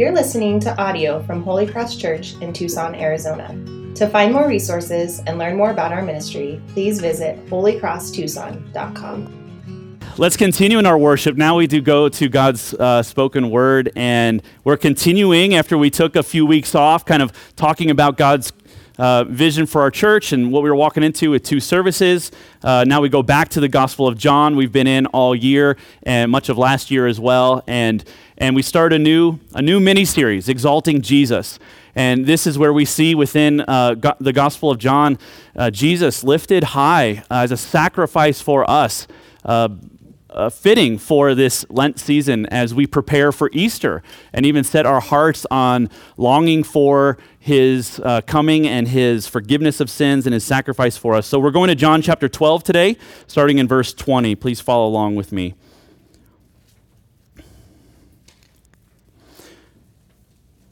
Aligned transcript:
You're 0.00 0.12
listening 0.12 0.60
to 0.60 0.74
audio 0.80 1.22
from 1.24 1.42
Holy 1.42 1.66
Cross 1.66 1.96
Church 1.96 2.32
in 2.40 2.54
Tucson, 2.54 2.94
Arizona. 2.94 3.48
To 3.96 4.08
find 4.08 4.32
more 4.32 4.48
resources 4.48 5.20
and 5.26 5.36
learn 5.36 5.58
more 5.58 5.72
about 5.72 5.92
our 5.92 6.00
ministry, 6.00 6.58
please 6.68 7.02
visit 7.02 7.44
holycrosstucson.com. 7.50 9.98
Let's 10.16 10.38
continue 10.38 10.78
in 10.78 10.86
our 10.86 10.96
worship. 10.96 11.36
Now 11.36 11.58
we 11.58 11.66
do 11.66 11.82
go 11.82 12.08
to 12.08 12.28
God's 12.30 12.72
uh, 12.72 13.02
spoken 13.02 13.50
word, 13.50 13.92
and 13.94 14.42
we're 14.64 14.78
continuing 14.78 15.54
after 15.54 15.76
we 15.76 15.90
took 15.90 16.16
a 16.16 16.22
few 16.22 16.46
weeks 16.46 16.74
off, 16.74 17.04
kind 17.04 17.20
of 17.20 17.30
talking 17.56 17.90
about 17.90 18.16
God's 18.16 18.54
uh, 19.00 19.24
vision 19.24 19.66
for 19.66 19.80
our 19.80 19.90
church 19.90 20.32
and 20.32 20.52
what 20.52 20.62
we 20.62 20.68
were 20.68 20.76
walking 20.76 21.02
into 21.02 21.30
with 21.30 21.42
two 21.42 21.58
services. 21.58 22.30
Uh, 22.62 22.84
now 22.86 23.00
we 23.00 23.08
go 23.08 23.22
back 23.22 23.48
to 23.48 23.60
the 23.60 23.68
Gospel 23.68 24.06
of 24.06 24.18
John. 24.18 24.56
We've 24.56 24.72
been 24.72 24.86
in 24.86 25.06
all 25.06 25.34
year 25.34 25.78
and 26.02 26.30
much 26.30 26.50
of 26.50 26.58
last 26.58 26.90
year 26.90 27.06
as 27.06 27.18
well, 27.18 27.64
and 27.66 28.04
and 28.40 28.56
we 28.56 28.62
start 28.62 28.92
a 28.92 28.98
new 28.98 29.38
a 29.54 29.62
new 29.62 29.78
mini 29.78 30.04
series, 30.04 30.48
exalting 30.48 31.02
Jesus. 31.02 31.58
And 31.94 32.24
this 32.24 32.46
is 32.46 32.58
where 32.58 32.72
we 32.72 32.84
see 32.84 33.14
within 33.14 33.60
uh, 33.60 33.94
go- 33.94 34.14
the 34.18 34.32
Gospel 34.32 34.70
of 34.70 34.78
John, 34.78 35.18
uh, 35.54 35.70
Jesus 35.70 36.24
lifted 36.24 36.64
high 36.64 37.22
as 37.30 37.52
a 37.52 37.56
sacrifice 37.56 38.40
for 38.40 38.68
us. 38.68 39.06
Uh, 39.44 39.68
uh, 40.30 40.48
fitting 40.48 40.96
for 40.96 41.34
this 41.34 41.66
Lent 41.70 41.98
season 41.98 42.46
as 42.46 42.72
we 42.72 42.86
prepare 42.86 43.32
for 43.32 43.50
Easter 43.52 44.00
and 44.32 44.46
even 44.46 44.62
set 44.62 44.86
our 44.86 45.00
hearts 45.00 45.44
on 45.50 45.90
longing 46.16 46.62
for 46.62 47.18
his 47.40 48.00
uh, 48.04 48.20
coming 48.20 48.64
and 48.64 48.86
his 48.86 49.26
forgiveness 49.26 49.80
of 49.80 49.90
sins 49.90 50.28
and 50.28 50.32
his 50.32 50.44
sacrifice 50.44 50.96
for 50.96 51.16
us. 51.16 51.26
So 51.26 51.40
we're 51.40 51.50
going 51.50 51.66
to 51.66 51.74
John 51.74 52.00
chapter 52.00 52.28
12 52.28 52.62
today, 52.62 52.96
starting 53.26 53.58
in 53.58 53.66
verse 53.66 53.92
20. 53.92 54.36
Please 54.36 54.60
follow 54.60 54.86
along 54.86 55.16
with 55.16 55.32
me. 55.32 55.56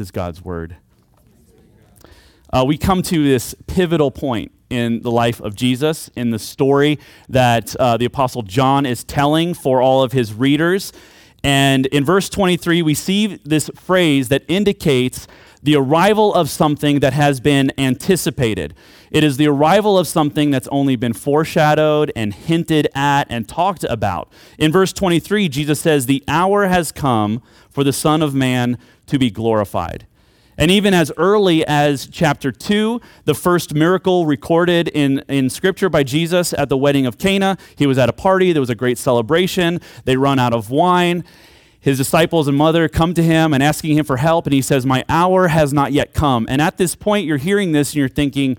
Is 0.00 0.10
God's 0.10 0.44
word. 0.44 0.76
Uh, 2.52 2.64
we 2.66 2.76
come 2.76 3.00
to 3.02 3.22
this 3.22 3.54
pivotal 3.68 4.10
point 4.10 4.50
in 4.68 5.02
the 5.02 5.10
life 5.10 5.40
of 5.40 5.54
Jesus, 5.54 6.10
in 6.16 6.30
the 6.30 6.38
story 6.38 6.98
that 7.28 7.76
uh, 7.76 7.96
the 7.96 8.04
Apostle 8.04 8.42
John 8.42 8.86
is 8.86 9.04
telling 9.04 9.54
for 9.54 9.80
all 9.80 10.02
of 10.02 10.10
his 10.10 10.34
readers. 10.34 10.92
And 11.44 11.86
in 11.86 12.04
verse 12.04 12.28
23, 12.28 12.82
we 12.82 12.94
see 12.94 13.38
this 13.44 13.70
phrase 13.76 14.30
that 14.30 14.42
indicates 14.48 15.28
the 15.64 15.74
arrival 15.74 16.32
of 16.32 16.48
something 16.48 17.00
that 17.00 17.14
has 17.14 17.40
been 17.40 17.72
anticipated. 17.76 18.74
It 19.10 19.24
is 19.24 19.38
the 19.38 19.48
arrival 19.48 19.98
of 19.98 20.06
something 20.06 20.50
that's 20.50 20.68
only 20.68 20.94
been 20.94 21.14
foreshadowed 21.14 22.12
and 22.14 22.32
hinted 22.32 22.86
at 22.94 23.26
and 23.30 23.48
talked 23.48 23.82
about. 23.84 24.30
In 24.58 24.70
verse 24.70 24.92
23, 24.92 25.48
Jesus 25.48 25.80
says, 25.80 26.06
The 26.06 26.22
hour 26.28 26.66
has 26.66 26.92
come 26.92 27.42
for 27.70 27.82
the 27.82 27.92
Son 27.92 28.22
of 28.22 28.34
Man 28.34 28.78
to 29.06 29.18
be 29.18 29.30
glorified. 29.30 30.06
And 30.56 30.70
even 30.70 30.94
as 30.94 31.10
early 31.16 31.66
as 31.66 32.06
chapter 32.06 32.52
2, 32.52 33.00
the 33.24 33.34
first 33.34 33.74
miracle 33.74 34.26
recorded 34.26 34.88
in, 34.88 35.24
in 35.28 35.50
Scripture 35.50 35.88
by 35.88 36.04
Jesus 36.04 36.52
at 36.52 36.68
the 36.68 36.76
wedding 36.76 37.06
of 37.06 37.18
Cana, 37.18 37.56
he 37.74 37.86
was 37.86 37.98
at 37.98 38.08
a 38.08 38.12
party, 38.12 38.52
there 38.52 38.60
was 38.60 38.70
a 38.70 38.74
great 38.76 38.98
celebration, 38.98 39.80
they 40.04 40.16
run 40.16 40.38
out 40.38 40.52
of 40.52 40.70
wine. 40.70 41.24
His 41.84 41.98
disciples 41.98 42.48
and 42.48 42.56
mother 42.56 42.88
come 42.88 43.12
to 43.12 43.22
him 43.22 43.52
and 43.52 43.62
asking 43.62 43.98
him 43.98 44.06
for 44.06 44.16
help, 44.16 44.46
and 44.46 44.54
he 44.54 44.62
says, 44.62 44.86
My 44.86 45.04
hour 45.06 45.48
has 45.48 45.70
not 45.70 45.92
yet 45.92 46.14
come. 46.14 46.46
And 46.48 46.62
at 46.62 46.78
this 46.78 46.94
point, 46.94 47.26
you're 47.26 47.36
hearing 47.36 47.72
this 47.72 47.90
and 47.90 47.96
you're 47.96 48.08
thinking, 48.08 48.56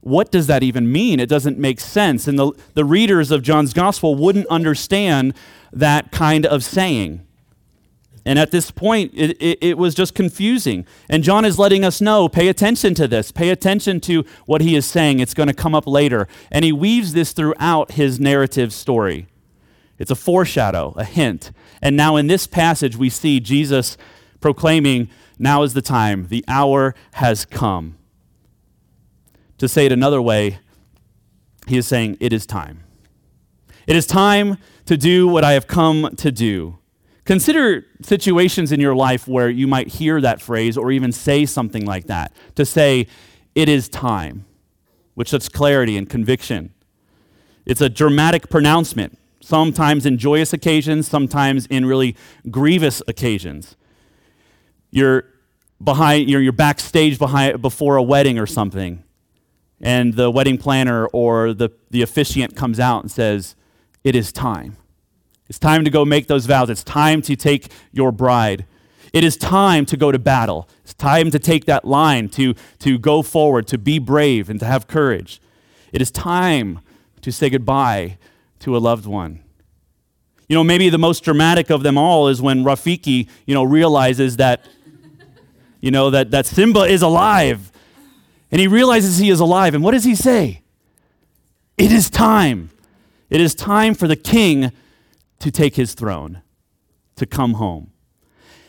what 0.00 0.32
does 0.32 0.48
that 0.48 0.64
even 0.64 0.90
mean? 0.90 1.20
It 1.20 1.28
doesn't 1.28 1.56
make 1.56 1.78
sense. 1.78 2.26
And 2.26 2.36
the, 2.36 2.52
the 2.74 2.84
readers 2.84 3.30
of 3.30 3.42
John's 3.42 3.72
gospel 3.72 4.16
wouldn't 4.16 4.46
understand 4.48 5.34
that 5.72 6.10
kind 6.10 6.46
of 6.46 6.64
saying. 6.64 7.24
And 8.24 8.40
at 8.40 8.50
this 8.50 8.72
point, 8.72 9.12
it, 9.14 9.40
it, 9.40 9.58
it, 9.60 9.78
was 9.78 9.94
just 9.94 10.16
confusing. 10.16 10.84
And 11.08 11.22
John 11.22 11.44
is 11.44 11.60
letting 11.60 11.84
us 11.84 12.00
know 12.00 12.28
pay 12.28 12.48
attention 12.48 12.94
to 12.94 13.06
this, 13.06 13.30
pay 13.30 13.50
attention 13.50 14.00
to 14.02 14.24
what 14.46 14.62
he 14.62 14.74
is 14.74 14.84
saying. 14.84 15.20
It's 15.20 15.34
going 15.34 15.46
to 15.46 15.54
come 15.54 15.76
up 15.76 15.86
later. 15.86 16.26
And 16.50 16.64
he 16.64 16.72
weaves 16.72 17.12
this 17.12 17.32
throughout 17.32 17.92
his 17.92 18.18
narrative 18.18 18.72
story. 18.72 19.28
It's 19.98 20.10
a 20.10 20.16
foreshadow, 20.16 20.92
a 20.96 21.04
hint. 21.04 21.52
And 21.80 21.96
now 21.96 22.16
in 22.16 22.26
this 22.26 22.46
passage, 22.46 22.96
we 22.96 23.10
see 23.10 23.40
Jesus 23.40 23.96
proclaiming, 24.40 25.08
Now 25.38 25.62
is 25.62 25.74
the 25.74 25.82
time, 25.82 26.28
the 26.28 26.44
hour 26.48 26.94
has 27.12 27.44
come. 27.44 27.96
To 29.58 29.68
say 29.68 29.86
it 29.86 29.92
another 29.92 30.22
way, 30.22 30.58
he 31.66 31.76
is 31.76 31.86
saying, 31.86 32.16
It 32.20 32.32
is 32.32 32.46
time. 32.46 32.84
It 33.86 33.96
is 33.96 34.06
time 34.06 34.58
to 34.86 34.96
do 34.96 35.28
what 35.28 35.44
I 35.44 35.52
have 35.52 35.66
come 35.66 36.14
to 36.16 36.30
do. 36.30 36.78
Consider 37.24 37.84
situations 38.00 38.72
in 38.72 38.80
your 38.80 38.94
life 38.94 39.28
where 39.28 39.50
you 39.50 39.66
might 39.66 39.88
hear 39.88 40.20
that 40.20 40.40
phrase 40.40 40.78
or 40.78 40.90
even 40.90 41.12
say 41.12 41.44
something 41.44 41.84
like 41.84 42.06
that 42.06 42.32
to 42.54 42.64
say, 42.64 43.06
it 43.54 43.68
is 43.68 43.88
time, 43.88 44.46
with 45.14 45.28
such 45.28 45.52
clarity 45.52 45.96
and 45.96 46.08
conviction. 46.08 46.72
It's 47.66 47.80
a 47.82 47.90
dramatic 47.90 48.48
pronouncement, 48.48 49.18
sometimes 49.40 50.06
in 50.06 50.18
joyous 50.18 50.52
occasions, 50.52 51.08
sometimes 51.08 51.66
in 51.66 51.86
really 51.86 52.16
grievous 52.50 53.02
occasions. 53.08 53.76
You're 54.90 55.24
behind, 55.82 56.28
you're, 56.28 56.40
you're 56.40 56.52
backstage 56.52 57.18
behind, 57.18 57.60
before 57.62 57.96
a 57.96 58.02
wedding 58.02 58.38
or 58.38 58.46
something, 58.46 59.02
and 59.80 60.14
the 60.14 60.30
wedding 60.30 60.58
planner 60.58 61.06
or 61.08 61.54
the, 61.54 61.70
the 61.90 62.02
officiant 62.02 62.56
comes 62.56 62.80
out 62.80 63.02
and 63.02 63.10
says, 63.10 63.54
It 64.02 64.16
is 64.16 64.32
time. 64.32 64.76
It's 65.48 65.58
time 65.58 65.84
to 65.84 65.90
go 65.90 66.04
make 66.04 66.26
those 66.26 66.46
vows. 66.46 66.68
It's 66.68 66.84
time 66.84 67.22
to 67.22 67.36
take 67.36 67.72
your 67.92 68.12
bride. 68.12 68.66
It 69.14 69.24
is 69.24 69.36
time 69.38 69.86
to 69.86 69.96
go 69.96 70.12
to 70.12 70.18
battle. 70.18 70.68
It's 70.82 70.92
time 70.92 71.30
to 71.30 71.38
take 71.38 71.64
that 71.64 71.86
line, 71.86 72.28
to, 72.30 72.54
to 72.80 72.98
go 72.98 73.22
forward, 73.22 73.66
to 73.68 73.78
be 73.78 73.98
brave, 73.98 74.50
and 74.50 74.60
to 74.60 74.66
have 74.66 74.86
courage. 74.86 75.40
It 75.92 76.02
is 76.02 76.10
time 76.10 76.80
to 77.22 77.32
say 77.32 77.48
goodbye 77.48 78.18
to 78.60 78.76
a 78.76 78.78
loved 78.78 79.06
one. 79.06 79.40
You 80.48 80.54
know, 80.54 80.64
maybe 80.64 80.88
the 80.88 80.98
most 80.98 81.24
dramatic 81.24 81.70
of 81.70 81.82
them 81.82 81.98
all 81.98 82.28
is 82.28 82.40
when 82.40 82.64
Rafiki, 82.64 83.28
you 83.46 83.54
know, 83.54 83.64
realizes 83.64 84.36
that, 84.38 84.64
you 85.80 85.90
know, 85.90 86.10
that, 86.10 86.30
that 86.30 86.46
Simba 86.46 86.82
is 86.82 87.02
alive. 87.02 87.70
And 88.50 88.60
he 88.60 88.66
realizes 88.66 89.18
he 89.18 89.28
is 89.28 89.40
alive. 89.40 89.74
And 89.74 89.84
what 89.84 89.92
does 89.92 90.04
he 90.04 90.14
say? 90.14 90.62
It 91.76 91.92
is 91.92 92.08
time. 92.08 92.70
It 93.28 93.40
is 93.40 93.54
time 93.54 93.94
for 93.94 94.08
the 94.08 94.16
king 94.16 94.72
to 95.38 95.50
take 95.50 95.76
his 95.76 95.92
throne, 95.92 96.40
to 97.16 97.26
come 97.26 97.54
home. 97.54 97.92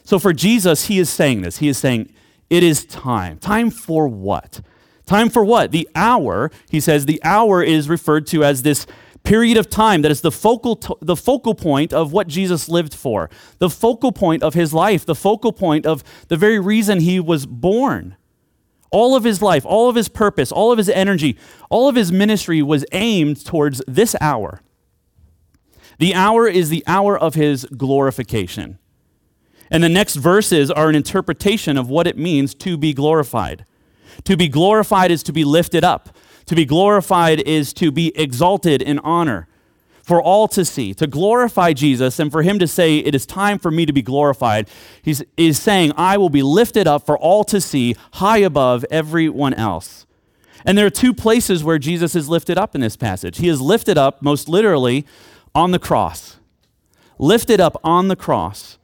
So 0.03 0.19
for 0.19 0.33
Jesus, 0.33 0.87
he 0.87 0.99
is 0.99 1.09
saying 1.09 1.41
this. 1.41 1.59
He 1.59 1.69
is 1.69 1.77
saying, 1.77 2.11
It 2.49 2.61
is 2.61 2.85
time. 2.85 3.37
Time 3.37 3.71
for 3.71 4.07
what? 4.07 4.61
Time 5.09 5.29
for 5.29 5.43
what? 5.43 5.71
The 5.71 5.89
hour, 5.95 6.51
he 6.69 6.79
says, 6.79 7.07
the 7.07 7.19
hour 7.23 7.63
is 7.63 7.89
referred 7.89 8.27
to 8.27 8.43
as 8.43 8.61
this 8.61 8.85
period 9.23 9.57
of 9.57 9.69
time 9.69 10.01
that 10.01 10.11
is 10.11 10.21
the 10.21 10.31
focal, 10.31 10.79
the 11.01 11.15
focal 11.15 11.53
point 11.53 11.93
of 11.93 12.11
what 12.11 12.27
Jesus 12.27 12.69
lived 12.69 12.93
for, 12.93 13.29
the 13.59 13.69
focal 13.69 14.11
point 14.11 14.43
of 14.43 14.53
his 14.53 14.73
life, 14.73 15.05
the 15.05 15.15
focal 15.15 15.51
point 15.51 15.85
of 15.85 16.03
the 16.27 16.37
very 16.37 16.59
reason 16.59 16.99
he 16.99 17.19
was 17.19 17.45
born. 17.45 18.15
All 18.91 19.15
of 19.15 19.23
his 19.23 19.41
life, 19.41 19.65
all 19.65 19.87
of 19.89 19.95
his 19.95 20.09
purpose, 20.09 20.51
all 20.51 20.71
of 20.71 20.77
his 20.79 20.89
energy, 20.89 21.37
all 21.69 21.87
of 21.87 21.95
his 21.95 22.11
ministry 22.11 22.61
was 22.61 22.85
aimed 22.91 23.45
towards 23.45 23.83
this 23.87 24.15
hour. 24.19 24.61
The 25.99 26.15
hour 26.15 26.47
is 26.47 26.69
the 26.69 26.83
hour 26.87 27.17
of 27.17 27.35
his 27.35 27.65
glorification. 27.65 28.79
And 29.69 29.83
the 29.83 29.89
next 29.89 30.15
verses 30.15 30.71
are 30.71 30.89
an 30.89 30.95
interpretation 30.95 31.77
of 31.77 31.89
what 31.89 32.07
it 32.07 32.17
means 32.17 32.55
to 32.55 32.77
be 32.77 32.93
glorified. 32.93 33.65
To 34.23 34.35
be 34.35 34.47
glorified 34.47 35.11
is 35.11 35.21
to 35.23 35.33
be 35.33 35.43
lifted 35.43 35.83
up. 35.83 36.09
To 36.49 36.55
be 36.55 36.65
glorified 36.65 37.41
is 37.41 37.73
to 37.73 37.91
be 37.91 38.11
exalted 38.19 38.81
in 38.81 38.97
honor 38.99 39.47
for 40.01 40.19
all 40.19 40.47
to 40.47 40.65
see, 40.65 40.95
to 40.95 41.05
glorify 41.05 41.73
Jesus, 41.73 42.17
and 42.17 42.31
for 42.31 42.41
him 42.41 42.57
to 42.57 42.65
say, 42.65 42.97
It 42.97 43.13
is 43.13 43.27
time 43.27 43.59
for 43.59 43.69
me 43.69 43.85
to 43.85 43.93
be 43.93 44.01
glorified. 44.01 44.67
He's 45.03 45.21
is 45.37 45.59
saying, 45.59 45.91
I 45.95 46.17
will 46.17 46.31
be 46.31 46.41
lifted 46.41 46.87
up 46.87 47.05
for 47.05 47.15
all 47.15 47.43
to 47.43 47.61
see, 47.61 47.95
high 48.13 48.39
above 48.39 48.83
everyone 48.89 49.53
else. 49.53 50.07
And 50.65 50.75
there 50.75 50.87
are 50.87 50.89
two 50.89 51.13
places 51.13 51.63
where 51.63 51.77
Jesus 51.77 52.15
is 52.15 52.29
lifted 52.29 52.57
up 52.57 52.73
in 52.73 52.81
this 52.81 52.97
passage. 52.97 53.37
He 53.37 53.47
is 53.47 53.61
lifted 53.61 53.99
up, 53.99 54.23
most 54.23 54.49
literally, 54.49 55.05
on 55.53 55.69
the 55.69 55.77
cross. 55.77 56.37
Lifted 57.19 57.61
up 57.61 57.79
on 57.83 58.07
the 58.07 58.15
cross 58.15 58.79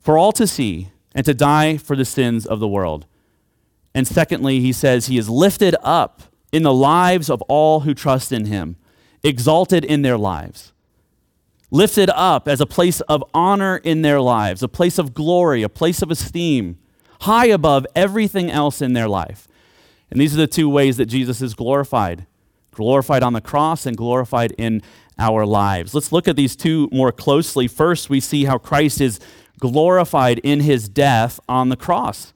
for 0.00 0.16
all 0.16 0.32
to 0.32 0.46
see 0.46 0.92
and 1.14 1.26
to 1.26 1.34
die 1.34 1.76
for 1.76 1.94
the 1.94 2.06
sins 2.06 2.46
of 2.46 2.58
the 2.58 2.68
world. 2.68 3.04
And 3.94 4.06
secondly, 4.06 4.60
he 4.60 4.72
says 4.72 5.06
he 5.06 5.18
is 5.18 5.28
lifted 5.28 5.76
up 5.82 6.22
in 6.50 6.62
the 6.62 6.72
lives 6.72 7.28
of 7.28 7.42
all 7.42 7.80
who 7.80 7.94
trust 7.94 8.32
in 8.32 8.46
him 8.46 8.76
exalted 9.24 9.84
in 9.84 10.02
their 10.02 10.18
lives, 10.18 10.72
lifted 11.70 12.10
up 12.10 12.48
as 12.48 12.60
a 12.60 12.66
place 12.66 13.00
of 13.02 13.22
honor 13.32 13.76
in 13.76 14.02
their 14.02 14.20
lives, 14.20 14.62
a 14.62 14.68
place 14.68 14.98
of 14.98 15.14
glory, 15.14 15.62
a 15.62 15.68
place 15.68 16.02
of 16.02 16.10
esteem, 16.10 16.76
high 17.20 17.46
above 17.46 17.86
everything 17.94 18.50
else 18.50 18.82
in 18.82 18.94
their 18.94 19.08
life. 19.08 19.46
And 20.10 20.20
these 20.20 20.34
are 20.34 20.38
the 20.38 20.48
two 20.48 20.68
ways 20.68 20.96
that 20.96 21.06
Jesus 21.06 21.40
is 21.40 21.54
glorified 21.54 22.26
glorified 22.72 23.22
on 23.22 23.34
the 23.34 23.40
cross 23.40 23.86
and 23.86 23.96
glorified 23.96 24.52
in 24.58 24.82
our 25.18 25.46
lives. 25.46 25.94
Let's 25.94 26.10
look 26.10 26.26
at 26.26 26.36
these 26.36 26.56
two 26.56 26.88
more 26.90 27.12
closely. 27.12 27.68
First, 27.68 28.10
we 28.10 28.18
see 28.18 28.46
how 28.46 28.58
Christ 28.58 29.00
is 29.00 29.20
glorified 29.60 30.38
in 30.40 30.60
his 30.60 30.88
death 30.88 31.38
on 31.48 31.68
the 31.68 31.76
cross. 31.76 32.32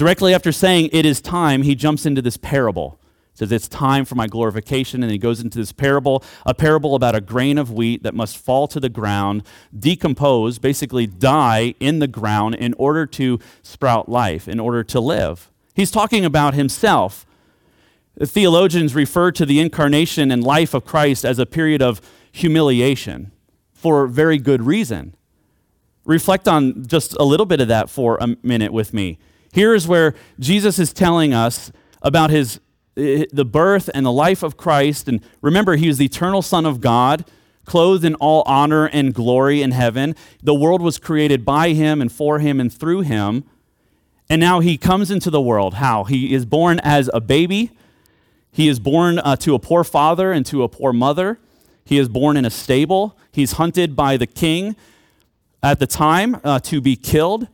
Directly 0.00 0.32
after 0.32 0.50
saying, 0.50 0.88
It 0.94 1.04
is 1.04 1.20
time, 1.20 1.60
he 1.60 1.74
jumps 1.74 2.06
into 2.06 2.22
this 2.22 2.38
parable. 2.38 2.98
Says 3.34 3.52
it's 3.52 3.68
time 3.68 4.06
for 4.06 4.14
my 4.14 4.26
glorification 4.26 5.02
and 5.02 5.12
he 5.12 5.18
goes 5.18 5.40
into 5.40 5.58
this 5.58 5.72
parable 5.72 6.24
a 6.46 6.54
parable 6.54 6.94
about 6.94 7.14
a 7.14 7.20
grain 7.20 7.58
of 7.58 7.70
wheat 7.70 8.02
that 8.02 8.14
must 8.14 8.38
fall 8.38 8.66
to 8.68 8.80
the 8.80 8.88
ground 8.88 9.42
decompose 9.78 10.58
basically 10.58 11.06
die 11.06 11.74
in 11.80 11.98
the 11.98 12.08
ground 12.08 12.54
in 12.54 12.72
order 12.78 13.04
to 13.08 13.38
sprout 13.62 14.08
life 14.08 14.48
in 14.48 14.58
order 14.58 14.82
to 14.84 15.00
live. 15.00 15.50
He's 15.74 15.90
talking 15.90 16.24
about 16.24 16.54
himself. 16.54 17.26
The 18.14 18.26
theologians 18.26 18.94
refer 18.94 19.30
to 19.32 19.44
the 19.44 19.60
incarnation 19.60 20.30
and 20.30 20.42
life 20.42 20.72
of 20.72 20.86
christ 20.86 21.26
as 21.26 21.38
a 21.38 21.44
period 21.44 21.82
of 21.82 22.00
humiliation 22.32 23.32
for 23.74 24.06
very 24.06 24.38
good 24.38 24.62
reason. 24.62 25.14
Reflect 26.06 26.48
on 26.48 26.86
just 26.86 27.14
a 27.20 27.24
little 27.24 27.44
bit 27.44 27.60
of 27.60 27.68
that 27.68 27.90
for 27.90 28.16
a 28.18 28.38
minute 28.42 28.72
with 28.72 28.94
me 28.94 29.18
here 29.52 29.74
is 29.74 29.86
where 29.88 30.14
jesus 30.38 30.78
is 30.78 30.92
telling 30.92 31.32
us 31.34 31.72
about 32.02 32.30
his 32.30 32.60
the 32.94 33.44
birth 33.44 33.88
and 33.94 34.04
the 34.04 34.12
life 34.12 34.42
of 34.42 34.56
Christ. 34.56 35.08
And 35.08 35.20
remember, 35.40 35.76
he 35.76 35.88
was 35.88 35.98
the 35.98 36.06
eternal 36.06 36.42
Son 36.42 36.66
of 36.66 36.80
God, 36.80 37.24
clothed 37.64 38.04
in 38.04 38.14
all 38.16 38.42
honor 38.46 38.86
and 38.86 39.14
glory 39.14 39.62
in 39.62 39.70
heaven. 39.70 40.14
The 40.42 40.54
world 40.54 40.82
was 40.82 40.98
created 40.98 41.44
by 41.44 41.70
him 41.70 42.00
and 42.00 42.10
for 42.10 42.40
him 42.40 42.60
and 42.60 42.72
through 42.72 43.02
him. 43.02 43.44
And 44.28 44.40
now 44.40 44.60
he 44.60 44.76
comes 44.76 45.10
into 45.10 45.30
the 45.30 45.40
world. 45.40 45.74
How? 45.74 46.04
He 46.04 46.34
is 46.34 46.44
born 46.44 46.80
as 46.80 47.10
a 47.12 47.20
baby. 47.20 47.70
He 48.52 48.68
is 48.68 48.78
born 48.78 49.18
uh, 49.18 49.36
to 49.36 49.54
a 49.54 49.58
poor 49.58 49.84
father 49.84 50.32
and 50.32 50.44
to 50.46 50.62
a 50.62 50.68
poor 50.68 50.92
mother. 50.92 51.38
He 51.84 51.98
is 51.98 52.08
born 52.08 52.36
in 52.36 52.44
a 52.44 52.50
stable. 52.50 53.16
He's 53.32 53.52
hunted 53.52 53.96
by 53.96 54.16
the 54.16 54.26
king 54.26 54.76
at 55.62 55.78
the 55.78 55.86
time 55.86 56.40
uh, 56.44 56.60
to 56.60 56.80
be 56.80 56.96
killed. 56.96 57.48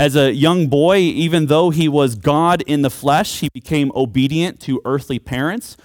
As 0.00 0.16
a 0.16 0.32
young 0.32 0.68
boy, 0.68 0.96
even 0.96 1.44
though 1.44 1.68
he 1.68 1.86
was 1.86 2.14
God 2.14 2.62
in 2.62 2.80
the 2.80 2.88
flesh, 2.88 3.40
he 3.40 3.50
became 3.52 3.92
obedient 3.94 4.58
to 4.60 4.80
earthly 4.86 5.18
parents 5.18 5.76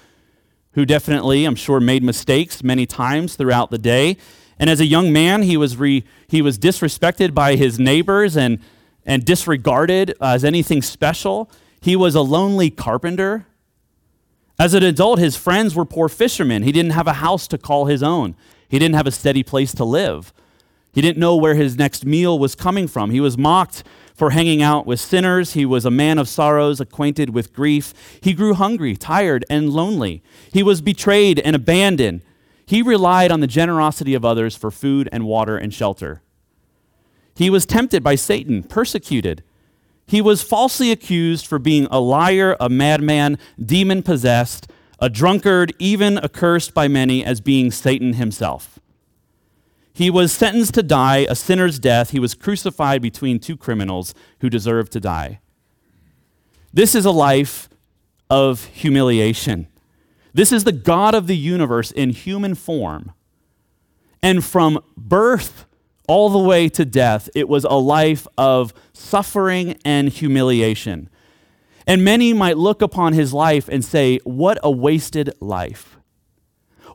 who 0.71 0.85
definitely, 0.85 1.43
I'm 1.43 1.55
sure, 1.55 1.81
made 1.81 2.01
mistakes 2.01 2.63
many 2.63 2.85
times 2.85 3.35
throughout 3.35 3.71
the 3.71 3.77
day. 3.77 4.15
And 4.57 4.69
as 4.69 4.79
a 4.79 4.85
young 4.85 5.11
man, 5.11 5.41
he 5.41 5.57
was, 5.57 5.75
re, 5.75 6.05
he 6.29 6.41
was 6.41 6.57
disrespected 6.57 7.33
by 7.33 7.57
his 7.57 7.77
neighbors 7.77 8.37
and, 8.37 8.59
and 9.05 9.25
disregarded 9.25 10.15
as 10.21 10.45
anything 10.45 10.81
special. 10.81 11.51
He 11.81 11.97
was 11.97 12.15
a 12.15 12.21
lonely 12.21 12.69
carpenter. 12.69 13.47
As 14.57 14.73
an 14.73 14.83
adult, 14.83 15.19
his 15.19 15.35
friends 15.35 15.75
were 15.75 15.83
poor 15.83 16.07
fishermen. 16.07 16.63
He 16.63 16.71
didn't 16.71 16.91
have 16.91 17.07
a 17.07 17.15
house 17.15 17.49
to 17.49 17.57
call 17.57 17.87
his 17.87 18.01
own, 18.01 18.37
he 18.69 18.79
didn't 18.79 18.95
have 18.95 19.07
a 19.07 19.11
steady 19.11 19.43
place 19.43 19.73
to 19.73 19.83
live. 19.83 20.31
He 20.93 21.01
didn't 21.01 21.19
know 21.19 21.35
where 21.35 21.55
his 21.55 21.77
next 21.77 22.05
meal 22.05 22.39
was 22.39 22.55
coming 22.55 22.87
from. 22.87 23.09
He 23.09 23.19
was 23.19 23.37
mocked 23.37 23.83
for 24.15 24.31
hanging 24.31 24.63
out 24.63 24.87
with 24.87 24.99
sinners. 24.99 25.53
He 25.53 25.65
was 25.65 25.85
a 25.85 25.91
man 25.91 26.17
of 26.17 26.29
sorrows, 26.29 26.79
acquainted 26.79 27.31
with 27.31 27.53
grief. 27.53 27.93
He 28.21 28.33
grew 28.33 28.53
hungry, 28.53 28.95
tired, 28.95 29.45
and 29.49 29.69
lonely. 29.69 30.23
He 30.51 30.63
was 30.63 30.81
betrayed 30.81 31.39
and 31.39 31.55
abandoned. 31.55 32.21
He 32.65 32.81
relied 32.81 33.31
on 33.31 33.41
the 33.41 33.47
generosity 33.47 34.13
of 34.13 34.25
others 34.25 34.55
for 34.55 34.71
food 34.71 35.09
and 35.11 35.25
water 35.25 35.57
and 35.57 35.73
shelter. 35.73 36.21
He 37.35 37.49
was 37.49 37.65
tempted 37.65 38.01
by 38.01 38.15
Satan, 38.15 38.63
persecuted. 38.63 39.43
He 40.07 40.21
was 40.21 40.41
falsely 40.41 40.91
accused 40.91 41.45
for 41.45 41.59
being 41.59 41.87
a 41.91 41.99
liar, 41.99 42.55
a 42.59 42.69
madman, 42.69 43.37
demon 43.63 44.01
possessed, 44.01 44.71
a 44.99 45.09
drunkard, 45.09 45.73
even 45.77 46.17
accursed 46.17 46.73
by 46.73 46.87
many 46.87 47.25
as 47.25 47.41
being 47.41 47.69
Satan 47.69 48.13
himself. 48.13 48.79
He 49.95 50.09
was 50.09 50.33
sentenced 50.33 50.73
to 50.73 50.83
die 50.83 51.25
a 51.29 51.35
sinner's 51.35 51.79
death. 51.79 52.09
He 52.09 52.19
was 52.19 52.35
crucified 52.35 53.01
between 53.01 53.39
two 53.39 53.55
criminals 53.55 54.13
who 54.41 54.49
deserved 54.49 54.91
to 54.91 54.99
die. 54.99 55.39
This 56.73 56.95
is 56.95 57.05
a 57.05 57.11
life 57.11 57.69
of 58.29 58.65
humiliation. 58.65 59.67
This 60.33 60.51
is 60.51 60.65
the 60.65 60.73
God 60.73 61.15
of 61.15 61.27
the 61.27 61.37
universe 61.37 61.91
in 61.91 62.09
human 62.09 62.55
form. 62.55 63.13
And 64.21 64.43
from 64.43 64.83
birth 64.97 65.65
all 66.09 66.29
the 66.29 66.39
way 66.39 66.67
to 66.67 66.83
death, 66.83 67.29
it 67.33 67.47
was 67.47 67.63
a 67.63 67.75
life 67.75 68.27
of 68.37 68.73
suffering 68.91 69.79
and 69.85 70.09
humiliation. 70.09 71.09
And 71.87 72.03
many 72.03 72.33
might 72.33 72.57
look 72.57 72.81
upon 72.81 73.13
his 73.13 73.31
life 73.31 73.69
and 73.69 73.85
say, 73.85 74.19
What 74.25 74.57
a 74.61 74.69
wasted 74.69 75.31
life. 75.39 75.94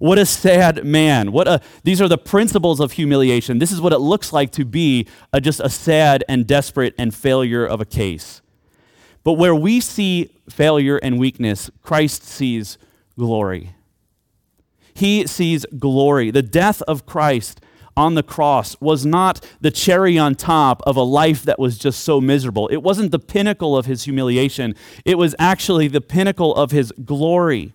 What 0.00 0.18
a 0.18 0.24
sad 0.24 0.82
man. 0.82 1.30
What 1.30 1.46
a, 1.46 1.60
these 1.84 2.00
are 2.00 2.08
the 2.08 2.16
principles 2.16 2.80
of 2.80 2.92
humiliation. 2.92 3.58
This 3.58 3.70
is 3.70 3.82
what 3.82 3.92
it 3.92 3.98
looks 3.98 4.32
like 4.32 4.50
to 4.52 4.64
be 4.64 5.06
a, 5.30 5.42
just 5.42 5.60
a 5.60 5.68
sad 5.68 6.24
and 6.26 6.46
desperate 6.46 6.94
and 6.96 7.14
failure 7.14 7.66
of 7.66 7.82
a 7.82 7.84
case. 7.84 8.40
But 9.24 9.34
where 9.34 9.54
we 9.54 9.78
see 9.78 10.30
failure 10.48 10.96
and 10.96 11.18
weakness, 11.18 11.68
Christ 11.82 12.24
sees 12.24 12.78
glory. 13.18 13.74
He 14.94 15.26
sees 15.26 15.66
glory. 15.78 16.30
The 16.30 16.42
death 16.42 16.80
of 16.82 17.04
Christ 17.04 17.60
on 17.94 18.14
the 18.14 18.22
cross 18.22 18.80
was 18.80 19.04
not 19.04 19.46
the 19.60 19.70
cherry 19.70 20.16
on 20.16 20.34
top 20.34 20.80
of 20.86 20.96
a 20.96 21.02
life 21.02 21.42
that 21.42 21.58
was 21.58 21.76
just 21.76 22.00
so 22.04 22.22
miserable. 22.22 22.68
It 22.68 22.82
wasn't 22.82 23.10
the 23.10 23.18
pinnacle 23.18 23.76
of 23.76 23.84
his 23.84 24.04
humiliation, 24.04 24.74
it 25.04 25.18
was 25.18 25.34
actually 25.38 25.88
the 25.88 26.00
pinnacle 26.00 26.54
of 26.54 26.70
his 26.70 26.90
glory. 27.04 27.74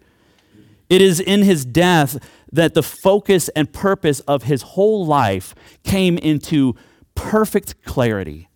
It 0.90 1.02
is 1.02 1.20
in 1.20 1.42
his 1.42 1.66
death 1.66 2.18
that 2.52 2.74
the 2.74 2.84
focus 2.84 3.50
and 3.50 3.72
purpose 3.72 4.20
of 4.22 4.44
his 4.44 4.62
whole 4.62 5.06
life 5.06 5.56
came 5.84 6.18
into 6.18 6.76
perfect 7.16 7.84
clarity. 7.84 8.50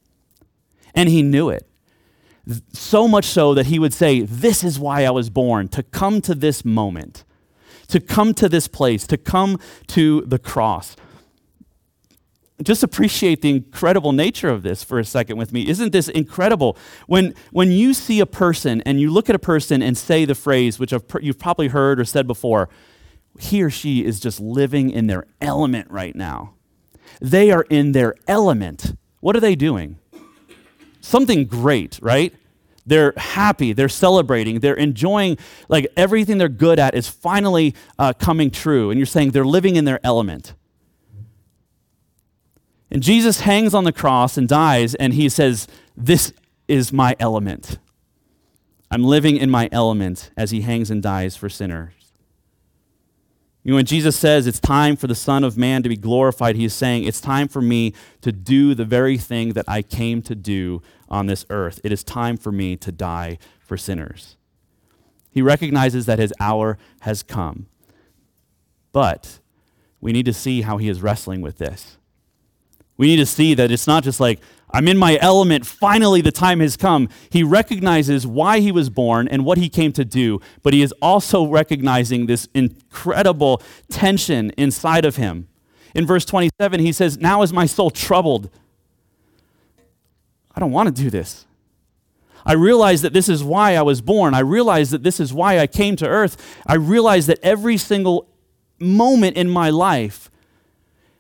And 0.94 1.10
he 1.10 1.22
knew 1.22 1.50
it. 1.50 1.68
So 2.74 3.08
much 3.08 3.26
so 3.26 3.54
that 3.54 3.68
he 3.68 3.80
would 3.80 3.94
say, 3.94 4.22
This 4.22 4.64
is 4.64 4.80
why 4.80 5.06
I 5.06 5.12
was 5.12 5.30
born, 5.30 5.68
to 5.70 5.84
come 5.84 6.22
to 6.22 6.34
this 6.34 6.66
moment, 6.66 7.24
to 7.88 8.00
come 8.00 8.34
to 8.36 8.50
this 8.50 8.68
place, 8.68 9.06
to 9.08 9.18
come 9.18 9.60
to 9.88 10.22
the 10.22 10.40
cross. 10.40 10.96
Just 12.62 12.84
appreciate 12.84 13.42
the 13.42 13.50
incredible 13.50 14.12
nature 14.12 14.50
of 14.50 14.64
this 14.64 14.84
for 14.84 15.00
a 15.00 15.06
second 15.06 15.38
with 15.38 15.54
me. 15.54 15.68
Isn't 15.68 15.94
this 15.94 16.10
incredible? 16.10 16.78
When, 17.08 17.34
when 17.52 17.72
you 17.72 17.94
see 17.94 18.20
a 18.20 18.26
person 18.26 18.82
and 18.82 19.00
you 19.00 19.12
look 19.12 19.30
at 19.30 19.36
a 19.36 19.40
person 19.40 19.82
and 19.82 19.98
say 19.98 20.26
the 20.26 20.36
phrase, 20.36 20.78
which 20.78 20.94
you've 21.22 21.40
probably 21.40 21.70
heard 21.70 22.00
or 22.00 22.06
said 22.06 22.28
before, 22.28 22.68
he 23.40 23.64
or 23.64 23.70
she 23.70 24.04
is 24.04 24.20
just 24.20 24.42
living 24.42 24.90
in 24.90 25.08
their 25.08 25.26
element 25.40 25.90
right 25.90 26.16
now. 26.16 26.56
They 27.22 27.52
are 27.52 27.66
in 27.70 27.94
their 27.94 28.16
element. 28.28 28.96
What 29.22 29.36
are 29.36 29.40
they 29.40 29.56
doing? 29.56 29.98
Something 31.00 31.46
great, 31.46 32.00
right? 32.02 32.34
They're 32.86 33.14
happy, 33.16 33.72
they're 33.72 33.88
celebrating, 33.88 34.60
they're 34.60 34.74
enjoying, 34.74 35.38
like 35.70 35.88
everything 35.96 36.40
they're 36.40 36.50
good 36.50 36.80
at 36.80 36.96
is 36.96 37.08
finally 37.08 37.76
uh, 37.98 38.14
coming 38.14 38.52
true. 38.52 38.90
And 38.90 38.98
you're 38.98 39.06
saying 39.06 39.32
they're 39.32 39.46
living 39.46 39.76
in 39.76 39.86
their 39.86 40.00
element. 40.04 40.56
And 42.92 43.04
Jesus 43.04 43.42
hangs 43.42 43.74
on 43.74 43.84
the 43.84 43.92
cross 43.92 44.38
and 44.38 44.48
dies, 44.48 44.96
and 44.96 45.14
he 45.14 45.30
says, 45.30 45.68
This 45.96 46.34
is 46.68 46.92
my 46.92 47.16
element. 47.20 47.78
I'm 48.92 49.04
living 49.04 49.38
in 49.38 49.50
my 49.50 49.70
element 49.72 50.32
as 50.36 50.52
he 50.52 50.62
hangs 50.62 50.90
and 50.90 51.02
dies 51.02 51.36
for 51.36 51.50
sinners. 51.50 51.94
You 53.64 53.72
know, 53.72 53.76
when 53.76 53.86
Jesus 53.86 54.16
says 54.16 54.48
it's 54.48 54.60
time 54.60 54.96
for 54.96 55.06
the 55.06 55.14
Son 55.14 55.44
of 55.44 55.58
Man 55.58 55.84
to 55.84 55.90
be 55.90 55.98
glorified, 55.98 56.56
he 56.56 56.66
is 56.66 56.74
saying 56.74 57.04
it's 57.04 57.22
time 57.22 57.48
for 57.48 57.62
me 57.62 57.94
to 58.22 58.32
do 58.32 58.74
the 58.74 58.86
very 58.86 59.18
thing 59.18 59.54
that 59.54 59.66
I 59.68 59.82
came 59.84 60.22
to 60.24 60.34
do 60.34 60.82
on 61.10 61.28
this 61.28 61.46
earth. 61.50 61.80
It 61.84 61.92
is 61.92 62.04
time 62.04 62.38
for 62.38 62.52
me 62.52 62.78
to 62.78 62.92
die 62.92 63.38
for 63.60 63.78
sinners. 63.78 64.38
He 65.30 65.44
recognizes 65.44 66.08
that 66.08 66.18
his 66.18 66.34
hour 66.40 66.80
has 67.02 67.22
come. 67.22 67.68
But 68.92 69.40
we 70.02 70.14
need 70.14 70.26
to 70.26 70.34
see 70.34 70.62
how 70.62 70.78
he 70.78 70.90
is 70.90 71.02
wrestling 71.04 71.42
with 71.42 71.60
this. 71.60 71.99
We 73.00 73.08
need 73.08 73.16
to 73.16 73.26
see 73.26 73.54
that 73.54 73.72
it's 73.72 73.88
not 73.88 74.04
just 74.04 74.20
like, 74.20 74.42
I'm 74.72 74.90
in 74.90 74.98
my 74.98 75.18
element. 75.22 75.66
Finally, 75.66 76.20
the 76.20 76.34
time 76.34 76.60
has 76.60 76.76
come. 76.76 77.08
He 77.30 77.44
recognizes 77.44 78.28
why 78.28 78.60
he 78.60 78.74
was 78.74 78.90
born 78.90 79.30
and 79.30 79.46
what 79.46 79.58
he 79.58 79.70
came 79.70 79.94
to 79.94 80.04
do, 80.04 80.42
but 80.64 80.74
he 80.74 80.82
is 80.82 80.92
also 81.02 81.48
recognizing 81.48 82.26
this 82.26 82.50
incredible 82.54 83.62
tension 83.90 84.52
inside 84.58 85.06
of 85.06 85.16
him. 85.16 85.48
In 85.96 86.06
verse 86.06 86.26
27, 86.26 86.82
he 86.82 86.92
says, 86.92 87.18
Now 87.18 87.42
is 87.42 87.54
my 87.54 87.66
soul 87.66 87.90
troubled. 87.90 88.50
I 90.54 90.60
don't 90.60 90.74
want 90.74 90.94
to 90.94 91.04
do 91.04 91.10
this. 91.10 91.46
I 92.46 92.52
realize 92.52 93.02
that 93.02 93.14
this 93.14 93.30
is 93.30 93.46
why 93.46 93.78
I 93.78 93.82
was 93.82 94.02
born. 94.02 94.34
I 94.34 94.40
realize 94.40 94.92
that 94.92 95.04
this 95.04 95.22
is 95.22 95.32
why 95.32 95.60
I 95.60 95.68
came 95.68 95.96
to 95.96 96.08
earth. 96.08 96.36
I 96.68 96.76
realize 96.76 97.28
that 97.28 97.40
every 97.42 97.78
single 97.78 98.28
moment 98.78 99.38
in 99.38 99.50
my 99.50 99.70
life 99.70 100.29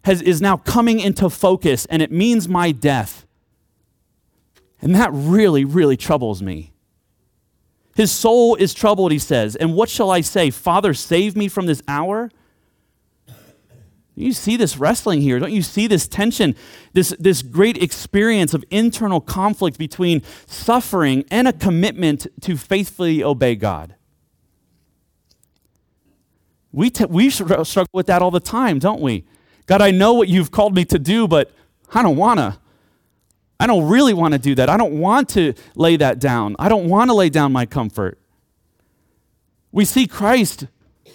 has, 0.04 0.22
is 0.22 0.42
now 0.42 0.58
coming 0.58 1.00
into 1.00 1.30
focus, 1.30 1.86
and 1.86 2.02
it 2.02 2.12
means 2.12 2.48
my 2.48 2.72
death. 2.72 3.26
And 4.82 4.96
that 4.96 5.10
really, 5.14 5.66
really 5.66 5.98
troubles 5.98 6.42
me. 6.42 6.72
His 7.96 8.12
soul 8.12 8.56
is 8.56 8.74
troubled, 8.74 9.12
he 9.12 9.20
says. 9.20 9.58
And 9.58 9.76
what 9.76 9.90
shall 9.90 10.10
I 10.10 10.22
say? 10.22 10.52
Father, 10.52 10.94
save 10.94 11.36
me 11.36 11.50
from 11.50 11.66
this 11.66 11.82
hour? 11.88 12.32
You 14.16 14.34
see 14.34 14.58
this 14.58 14.78
wrestling 14.78 15.22
here. 15.22 15.40
Don't 15.40 15.52
you 15.52 15.62
see 15.62 15.88
this 15.88 16.08
tension, 16.08 16.56
this, 16.94 17.16
this 17.20 17.42
great 17.42 17.82
experience 17.82 18.54
of 18.54 18.64
internal 18.70 19.22
conflict 19.22 19.78
between 19.78 20.22
suffering 20.46 21.24
and 21.32 21.48
a 21.48 21.54
commitment 21.54 22.28
to 22.42 22.58
faithfully 22.58 23.24
obey 23.24 23.56
God? 23.56 23.96
We, 26.72 26.90
t- 26.90 27.06
we 27.06 27.30
struggle 27.30 27.88
with 27.94 28.08
that 28.08 28.22
all 28.22 28.32
the 28.32 28.40
time, 28.40 28.80
don't 28.80 29.02
we? 29.02 29.26
God, 29.70 29.84
I 29.84 29.92
know 29.92 30.14
what 30.14 30.28
you've 30.28 30.50
called 30.50 30.74
me 30.74 30.84
to 30.86 30.98
do, 30.98 31.28
but 31.28 31.52
I 31.94 32.02
don't 32.02 32.18
want 32.18 32.40
to. 32.40 32.58
I 33.60 33.68
don't 33.68 33.88
really 33.88 34.16
want 34.16 34.32
to 34.32 34.40
do 34.40 34.56
that. 34.56 34.68
I 34.68 34.78
don't 34.78 34.98
want 34.98 35.30
to 35.30 35.54
lay 35.76 35.96
that 35.96 36.18
down. 36.18 36.56
I 36.58 36.70
don't 36.70 36.90
want 36.90 37.12
to 37.12 37.14
lay 37.14 37.30
down 37.30 37.52
my 37.52 37.68
comfort. 37.68 38.18
We 39.72 39.86
see 39.86 40.08
Christ, 40.08 40.66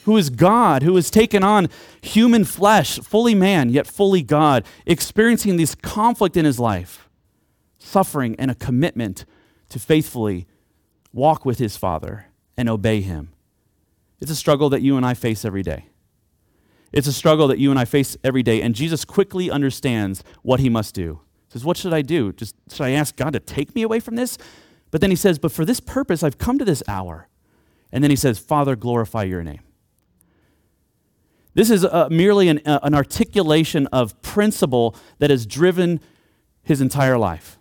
who 0.04 0.16
is 0.16 0.30
God, 0.30 0.84
who 0.84 0.94
has 0.94 1.10
taken 1.10 1.42
on 1.42 1.68
human 2.00 2.44
flesh, 2.44 3.00
fully 3.00 3.34
man, 3.34 3.70
yet 3.70 3.88
fully 3.88 4.22
God, 4.22 4.64
experiencing 4.86 5.56
this 5.56 5.74
conflict 5.74 6.36
in 6.36 6.44
his 6.44 6.60
life, 6.60 7.08
suffering, 7.78 8.36
and 8.38 8.52
a 8.52 8.54
commitment 8.54 9.24
to 9.70 9.80
faithfully 9.80 10.46
walk 11.12 11.44
with 11.44 11.58
his 11.58 11.76
Father 11.76 12.26
and 12.56 12.68
obey 12.68 13.00
him. 13.00 13.30
It's 14.20 14.30
a 14.30 14.36
struggle 14.36 14.70
that 14.70 14.80
you 14.80 14.96
and 14.96 15.04
I 15.04 15.14
face 15.14 15.44
every 15.44 15.64
day. 15.64 15.86
It's 16.94 17.08
a 17.08 17.12
struggle 17.12 17.48
that 17.48 17.58
you 17.58 17.70
and 17.70 17.78
I 17.78 17.84
face 17.84 18.16
every 18.22 18.44
day, 18.44 18.62
and 18.62 18.72
Jesus 18.72 19.04
quickly 19.04 19.50
understands 19.50 20.22
what 20.42 20.60
he 20.60 20.68
must 20.68 20.94
do 20.94 21.20
He 21.48 21.54
says, 21.54 21.64
What 21.64 21.76
should 21.76 21.92
I 21.92 22.02
do? 22.02 22.32
Just 22.32 22.54
should 22.70 22.84
I 22.84 22.90
ask 22.90 23.16
God 23.16 23.32
to 23.32 23.40
take 23.40 23.74
me 23.74 23.82
away 23.82 23.98
from 23.98 24.14
this? 24.14 24.38
But 24.92 25.00
then 25.00 25.10
he 25.10 25.16
says, 25.16 25.40
But 25.40 25.50
for 25.50 25.64
this 25.64 25.80
purpose, 25.80 26.22
I've 26.22 26.38
come 26.38 26.56
to 26.58 26.64
this 26.64 26.84
hour. 26.86 27.28
And 27.90 28.02
then 28.02 28.10
he 28.10 28.16
says, 28.16 28.38
Father, 28.38 28.76
glorify 28.76 29.24
your 29.24 29.42
name. 29.42 29.60
This 31.54 31.68
is 31.68 31.84
uh, 31.84 32.08
merely 32.10 32.48
an, 32.48 32.60
uh, 32.64 32.78
an 32.82 32.94
articulation 32.94 33.88
of 33.88 34.20
principle 34.22 34.96
that 35.18 35.30
has 35.30 35.46
driven 35.46 36.00
his 36.62 36.80
entire 36.80 37.18
life. 37.18 37.58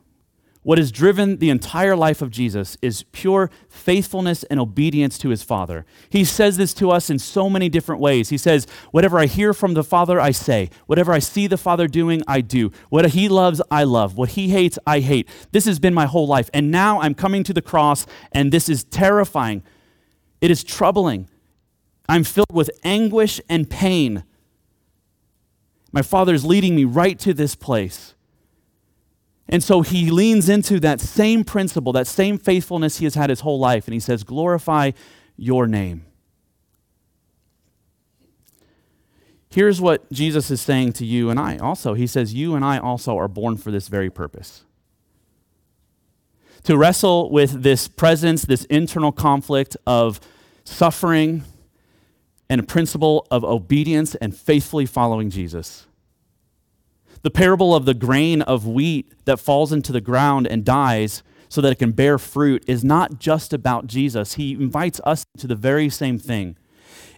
What 0.64 0.78
has 0.78 0.94
driven 0.94 1.38
the 1.38 1.50
entire 1.50 1.96
life 1.96 2.22
of 2.22 2.32
Jesus 2.32 2.78
is 2.82 3.04
pure 3.12 3.52
faithfulness 3.68 4.44
and 4.44 4.62
obedience 4.62 5.18
to 5.18 5.30
his 5.30 5.44
Father. 5.44 5.86
He 6.10 6.24
says 6.24 6.56
this 6.56 6.74
to 6.76 6.90
us 6.90 7.10
in 7.10 7.20
so 7.20 7.50
many 7.50 7.68
different 7.68 8.00
ways. 8.00 8.30
He 8.30 8.38
says, 8.38 8.66
Whatever 8.92 9.20
I 9.20 9.26
hear 9.26 9.54
from 9.54 9.74
the 9.74 9.84
Father, 9.84 10.22
I 10.22 10.32
say. 10.32 10.70
Whatever 10.86 11.12
I 11.12 11.20
see 11.20 11.48
the 11.48 11.58
Father 11.58 11.88
doing, 11.88 12.24
I 12.30 12.40
do. 12.40 12.72
What 12.90 13.10
he 13.10 13.28
loves, 13.28 13.62
I 13.70 13.84
love. 13.84 14.18
What 14.18 14.30
he 14.30 14.50
hates, 14.50 14.80
I 14.88 15.02
hate. 15.02 15.28
This 15.52 15.66
has 15.66 15.80
been 15.80 15.94
my 15.94 16.06
whole 16.06 16.28
life. 16.28 16.50
And 16.54 16.72
now 16.72 17.02
I'm 17.02 17.14
coming 17.14 17.44
to 17.44 17.54
the 17.54 17.62
cross, 17.62 18.06
and 18.32 18.52
this 18.52 18.70
is 18.70 18.86
terrifying. 18.86 19.64
It 20.40 20.50
is 20.50 20.64
troubling. 20.64 21.28
I'm 22.08 22.24
filled 22.24 22.54
with 22.54 22.72
anguish 22.86 23.42
and 23.50 23.70
pain. 23.70 24.24
My 25.92 26.02
Father 26.02 26.34
is 26.34 26.46
leading 26.46 26.74
me 26.74 26.86
right 26.86 27.20
to 27.20 27.34
this 27.34 27.54
place. 27.54 28.13
And 29.54 29.64
so 29.64 29.84
he 29.84 30.10
leans 30.10 30.50
into 30.50 30.80
that 30.80 31.00
same 31.00 31.44
principle, 31.44 31.94
that 31.94 32.08
same 32.08 32.40
faithfulness 32.40 32.98
he 32.98 33.06
has 33.06 33.14
had 33.14 33.30
his 33.30 33.42
whole 33.42 33.60
life, 33.60 33.86
and 33.86 33.94
he 33.94 34.00
says, 34.00 34.24
Glorify 34.24 34.94
your 35.38 35.68
name. 35.68 36.06
Here's 39.52 39.80
what 39.80 40.12
Jesus 40.12 40.50
is 40.50 40.60
saying 40.60 40.94
to 40.94 41.06
you 41.06 41.30
and 41.30 41.40
I 41.40 41.58
also. 41.58 41.94
He 41.94 42.08
says, 42.08 42.34
You 42.34 42.56
and 42.56 42.66
I 42.66 42.80
also 42.80 43.16
are 43.16 43.28
born 43.28 43.56
for 43.56 43.70
this 43.70 43.90
very 43.90 44.10
purpose. 44.10 44.64
To 46.64 46.76
wrestle 46.76 47.30
with 47.30 47.62
this 47.62 47.88
presence, 47.88 48.46
this 48.46 48.66
internal 48.66 49.12
conflict 49.12 49.78
of 49.86 50.20
suffering 50.64 51.44
and 52.50 52.60
a 52.60 52.64
principle 52.64 53.28
of 53.30 53.44
obedience 53.44 54.16
and 54.16 54.36
faithfully 54.36 54.88
following 54.88 55.30
Jesus. 55.30 55.86
The 57.24 57.32
parable 57.32 57.74
of 57.74 57.86
the 57.86 57.94
grain 57.94 58.42
of 58.42 58.68
wheat 58.68 59.12
that 59.26 59.40
falls 59.40 59.72
into 59.72 59.92
the 59.92 60.02
ground 60.02 60.46
and 60.46 60.64
dies 60.64 61.24
so 61.50 61.62
that 61.62 61.72
it 61.72 61.80
can 61.80 61.92
bear 61.92 62.18
fruit 62.18 62.64
is 62.68 62.84
not 62.84 63.20
just 63.20 63.54
about 63.54 63.88
Jesus. 63.88 64.34
He 64.34 64.54
invites 64.54 65.00
us 65.06 65.26
to 65.38 65.48
the 65.48 65.56
very 65.56 65.90
same 65.90 66.20
thing. 66.20 66.58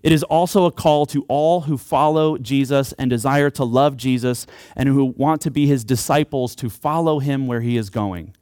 It 0.03 0.11
is 0.11 0.23
also 0.23 0.65
a 0.65 0.71
call 0.71 1.07
to 1.07 1.25
all 1.27 1.61
who 1.61 1.77
follow 1.77 2.37
Jesus 2.37 2.93
and 2.93 3.09
desire 3.09 3.49
to 3.51 3.63
love 3.63 3.97
Jesus 3.97 4.45
and 4.75 4.87
who 4.87 5.05
want 5.05 5.41
to 5.41 5.51
be 5.51 5.65
his 5.65 5.83
disciples 5.83 6.53
to 6.55 6.69
follow 6.69 7.19
him 7.19 7.47
where 7.47 7.61
he 7.61 7.75
is 7.75 7.89
going. 7.89 8.35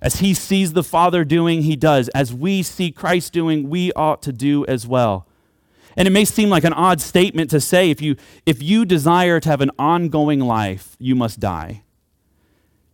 As 0.00 0.20
he 0.20 0.32
sees 0.34 0.74
the 0.74 0.84
Father 0.84 1.24
doing, 1.24 1.62
he 1.62 1.74
does. 1.74 2.08
As 2.10 2.32
we 2.32 2.62
see 2.62 2.92
Christ 2.92 3.32
doing, 3.32 3.68
we 3.68 3.92
ought 3.94 4.22
to 4.22 4.32
do 4.32 4.64
as 4.66 4.86
well. 4.86 5.26
And 5.98 6.06
it 6.06 6.12
may 6.12 6.24
seem 6.24 6.48
like 6.48 6.62
an 6.62 6.72
odd 6.72 7.00
statement 7.00 7.50
to 7.50 7.60
say 7.60 7.90
if 7.90 8.00
you, 8.00 8.14
if 8.46 8.62
you 8.62 8.84
desire 8.84 9.40
to 9.40 9.48
have 9.48 9.60
an 9.60 9.72
ongoing 9.80 10.38
life, 10.38 10.96
you 11.00 11.16
must 11.16 11.40
die. 11.40 11.82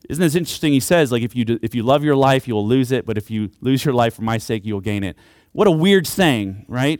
Isn't 0.09 0.23
this 0.23 0.35
interesting? 0.35 0.73
He 0.73 0.81
says, 0.81 1.13
like, 1.13 1.23
if 1.23 1.37
you, 1.37 1.45
do, 1.45 1.59
if 1.61 1.75
you 1.75 1.83
love 1.83 2.03
your 2.03 2.17
life, 2.17 2.49
you 2.49 2.55
will 2.55 2.67
lose 2.67 2.91
it, 2.91 3.05
but 3.05 3.19
if 3.19 3.31
you 3.31 3.51
lose 3.61 3.85
your 3.85 3.93
life 3.93 4.15
for 4.15 4.23
my 4.23 4.39
sake, 4.39 4.65
you 4.65 4.73
will 4.73 4.81
gain 4.81 5.05
it. 5.05 5.19
What 5.53 5.69
a 5.69 5.71
weird 5.71 6.07
saying, 6.07 6.65
right? 6.67 6.99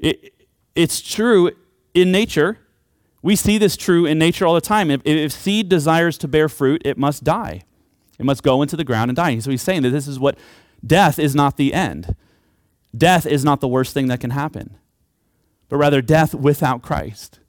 It, 0.00 0.34
it's 0.74 1.00
true 1.00 1.52
in 1.94 2.10
nature. 2.10 2.58
We 3.22 3.36
see 3.36 3.56
this 3.56 3.76
true 3.76 4.04
in 4.04 4.18
nature 4.18 4.46
all 4.46 4.54
the 4.54 4.60
time. 4.60 4.90
If, 4.90 5.02
if 5.04 5.30
seed 5.30 5.68
desires 5.68 6.18
to 6.18 6.28
bear 6.28 6.48
fruit, 6.48 6.82
it 6.84 6.98
must 6.98 7.22
die. 7.22 7.62
It 8.18 8.26
must 8.26 8.42
go 8.42 8.62
into 8.62 8.76
the 8.76 8.84
ground 8.84 9.10
and 9.10 9.16
die. 9.16 9.38
So 9.38 9.52
he's 9.52 9.62
saying 9.62 9.82
that 9.82 9.90
this 9.90 10.08
is 10.08 10.18
what 10.18 10.36
death 10.84 11.20
is 11.20 11.36
not 11.36 11.56
the 11.56 11.72
end. 11.72 12.16
Death 12.96 13.26
is 13.26 13.44
not 13.44 13.60
the 13.60 13.68
worst 13.68 13.94
thing 13.94 14.08
that 14.08 14.18
can 14.18 14.30
happen 14.30 14.76
but 15.68 15.76
rather 15.76 16.00
death 16.00 16.34
without 16.34 16.82
Christ. 16.82 17.40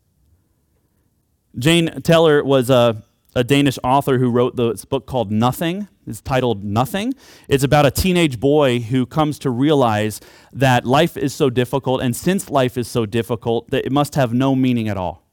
Jane 1.58 2.02
Teller 2.02 2.44
was 2.44 2.70
a, 2.70 3.04
a 3.36 3.44
Danish 3.44 3.80
author 3.84 4.18
who 4.18 4.30
wrote 4.30 4.56
this 4.56 4.86
book 4.86 5.06
called 5.06 5.32
Nothing. 5.32 5.88
It's 6.06 6.22
titled 6.22 6.64
Nothing. 6.64 7.14
It's 7.48 7.64
about 7.64 7.86
a 7.86 7.92
teenage 7.92 8.40
boy 8.40 8.80
who 8.80 9.06
comes 9.06 9.40
to 9.40 9.50
realize 9.50 10.22
that 10.54 10.86
life 10.86 11.18
is 11.18 11.34
so 11.34 11.50
difficult, 11.50 12.02
and 12.02 12.16
since 12.16 12.50
life 12.50 12.78
is 12.78 12.88
so 12.88 13.06
difficult, 13.06 13.70
that 13.72 13.86
it 13.86 13.92
must 13.92 14.16
have 14.16 14.34
no 14.34 14.56
meaning 14.56 14.88
at 14.90 14.98
all. 14.98 15.24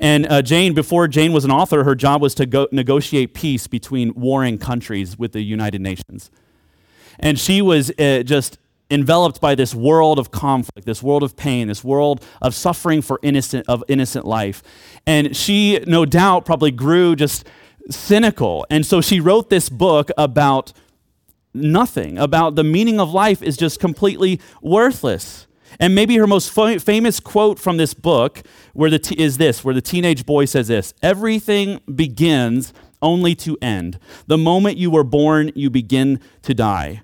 And 0.00 0.26
uh, 0.26 0.42
Jane, 0.42 0.74
before 0.74 1.06
Jane 1.06 1.32
was 1.32 1.44
an 1.44 1.52
author, 1.52 1.84
her 1.84 1.94
job 1.94 2.20
was 2.20 2.34
to 2.36 2.46
go 2.46 2.66
negotiate 2.72 3.32
peace 3.34 3.66
between 3.68 4.12
warring 4.14 4.58
countries 4.58 5.16
with 5.18 5.32
the 5.32 5.42
United 5.42 5.80
Nations. 5.80 6.30
And 7.20 7.38
she 7.38 7.62
was 7.62 7.92
uh, 7.98 8.24
just 8.24 8.58
enveloped 8.94 9.40
by 9.40 9.54
this 9.54 9.74
world 9.74 10.18
of 10.18 10.30
conflict, 10.30 10.86
this 10.86 11.02
world 11.02 11.22
of 11.22 11.36
pain, 11.36 11.68
this 11.68 11.84
world 11.84 12.24
of 12.40 12.54
suffering 12.54 13.02
for 13.02 13.18
innocent 13.22 13.66
of 13.68 13.82
innocent 13.88 14.24
life. 14.24 14.62
And 15.06 15.36
she 15.36 15.80
no 15.86 16.06
doubt 16.06 16.46
probably 16.46 16.70
grew 16.70 17.16
just 17.16 17.46
cynical. 17.90 18.64
And 18.70 18.86
so 18.86 19.00
she 19.00 19.20
wrote 19.20 19.50
this 19.50 19.68
book 19.68 20.10
about 20.16 20.72
nothing, 21.52 22.18
about 22.18 22.54
the 22.54 22.64
meaning 22.64 23.00
of 23.00 23.12
life 23.12 23.42
is 23.42 23.56
just 23.56 23.80
completely 23.80 24.40
worthless. 24.62 25.46
And 25.80 25.94
maybe 25.94 26.16
her 26.16 26.26
most 26.26 26.52
famous 26.52 27.18
quote 27.18 27.58
from 27.58 27.78
this 27.78 27.94
book 27.94 28.42
where 28.74 28.90
the 28.90 29.00
t- 29.00 29.20
is 29.20 29.38
this, 29.38 29.64
where 29.64 29.74
the 29.74 29.82
teenage 29.82 30.24
boy 30.24 30.44
says 30.44 30.68
this 30.68 30.94
Everything 31.02 31.80
begins 31.92 32.72
only 33.02 33.34
to 33.34 33.58
end. 33.60 33.98
The 34.28 34.38
moment 34.38 34.78
you 34.78 34.90
were 34.90 35.04
born, 35.04 35.50
you 35.56 35.68
begin 35.68 36.20
to 36.42 36.54
die. 36.54 37.02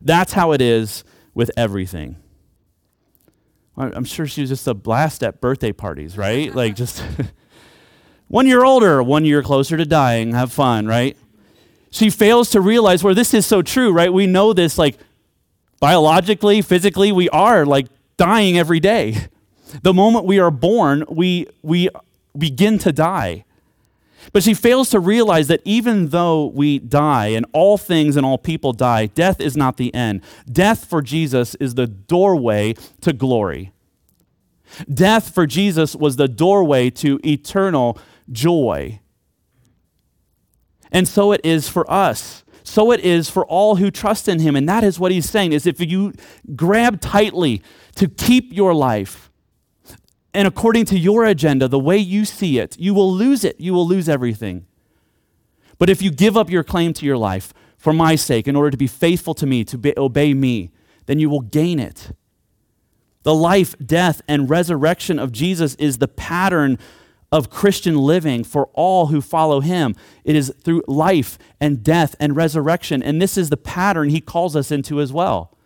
That's 0.00 0.32
how 0.32 0.52
it 0.52 0.60
is 0.60 1.04
with 1.38 1.52
everything. 1.56 2.16
I'm 3.76 4.04
sure 4.04 4.26
she 4.26 4.40
was 4.40 4.50
just 4.50 4.66
a 4.66 4.74
blast 4.74 5.22
at 5.22 5.40
birthday 5.40 5.70
parties, 5.70 6.18
right? 6.18 6.52
like 6.62 6.74
just 6.74 7.00
one 8.26 8.48
year 8.48 8.64
older, 8.64 9.00
one 9.04 9.24
year 9.24 9.40
closer 9.40 9.76
to 9.76 9.86
dying, 9.86 10.32
have 10.32 10.52
fun, 10.52 10.88
right? 10.88 11.16
She 11.90 12.10
fails 12.10 12.50
to 12.50 12.60
realize 12.60 13.04
where 13.04 13.14
this 13.14 13.32
is 13.32 13.46
so 13.46 13.62
true, 13.62 13.92
right? 13.92 14.12
We 14.12 14.26
know 14.26 14.52
this 14.52 14.78
like 14.78 14.98
biologically, 15.78 16.60
physically, 16.60 17.12
we 17.12 17.28
are 17.28 17.64
like 17.64 17.86
dying 18.16 18.58
every 18.58 18.80
day. 18.80 19.28
The 19.82 19.94
moment 19.94 20.24
we 20.24 20.40
are 20.40 20.50
born, 20.50 21.04
we, 21.08 21.46
we 21.62 21.88
begin 22.36 22.78
to 22.80 22.90
die. 22.90 23.44
But 24.32 24.42
she 24.42 24.54
fails 24.54 24.90
to 24.90 25.00
realize 25.00 25.48
that 25.48 25.62
even 25.64 26.08
though 26.08 26.46
we 26.46 26.78
die 26.78 27.28
and 27.28 27.46
all 27.52 27.78
things 27.78 28.16
and 28.16 28.26
all 28.26 28.38
people 28.38 28.72
die, 28.72 29.06
death 29.06 29.40
is 29.40 29.56
not 29.56 29.76
the 29.76 29.94
end. 29.94 30.22
Death 30.50 30.84
for 30.84 31.00
Jesus 31.02 31.54
is 31.56 31.74
the 31.74 31.86
doorway 31.86 32.74
to 33.00 33.12
glory. 33.12 33.72
Death 34.92 35.32
for 35.32 35.46
Jesus 35.46 35.94
was 35.96 36.16
the 36.16 36.28
doorway 36.28 36.90
to 36.90 37.18
eternal 37.24 37.98
joy. 38.30 39.00
And 40.92 41.06
so 41.06 41.32
it 41.32 41.40
is 41.44 41.68
for 41.68 41.90
us. 41.90 42.44
So 42.62 42.92
it 42.92 43.00
is 43.00 43.30
for 43.30 43.46
all 43.46 43.76
who 43.76 43.90
trust 43.90 44.28
in 44.28 44.40
him. 44.40 44.54
And 44.54 44.68
that 44.68 44.84
is 44.84 45.00
what 45.00 45.10
he's 45.10 45.28
saying 45.28 45.52
is 45.52 45.66
if 45.66 45.80
you 45.80 46.12
grab 46.54 47.00
tightly 47.00 47.62
to 47.96 48.08
keep 48.08 48.52
your 48.52 48.74
life, 48.74 49.27
and 50.38 50.46
according 50.46 50.84
to 50.84 50.96
your 50.96 51.24
agenda, 51.24 51.66
the 51.66 51.80
way 51.80 51.98
you 51.98 52.24
see 52.24 52.60
it, 52.60 52.78
you 52.78 52.94
will 52.94 53.12
lose 53.12 53.42
it. 53.42 53.60
You 53.60 53.74
will 53.74 53.84
lose 53.84 54.08
everything. 54.08 54.66
But 55.78 55.90
if 55.90 56.00
you 56.00 56.12
give 56.12 56.36
up 56.36 56.48
your 56.48 56.62
claim 56.62 56.92
to 56.92 57.04
your 57.04 57.16
life 57.16 57.52
for 57.76 57.92
my 57.92 58.14
sake, 58.14 58.46
in 58.46 58.54
order 58.54 58.70
to 58.70 58.76
be 58.76 58.86
faithful 58.86 59.34
to 59.34 59.46
me, 59.46 59.64
to 59.64 59.76
be, 59.76 59.92
obey 59.96 60.34
me, 60.34 60.70
then 61.06 61.18
you 61.18 61.28
will 61.28 61.40
gain 61.40 61.80
it. 61.80 62.12
The 63.24 63.34
life, 63.34 63.74
death, 63.84 64.22
and 64.28 64.48
resurrection 64.48 65.18
of 65.18 65.32
Jesus 65.32 65.74
is 65.74 65.98
the 65.98 66.06
pattern 66.06 66.78
of 67.32 67.50
Christian 67.50 67.96
living 67.96 68.44
for 68.44 68.68
all 68.74 69.06
who 69.06 69.20
follow 69.20 69.58
him. 69.58 69.96
It 70.22 70.36
is 70.36 70.54
through 70.62 70.84
life 70.86 71.36
and 71.60 71.82
death 71.82 72.14
and 72.20 72.36
resurrection. 72.36 73.02
And 73.02 73.20
this 73.20 73.36
is 73.36 73.50
the 73.50 73.56
pattern 73.56 74.10
he 74.10 74.20
calls 74.20 74.54
us 74.54 74.70
into 74.70 75.00
as 75.00 75.12
well. 75.12 75.57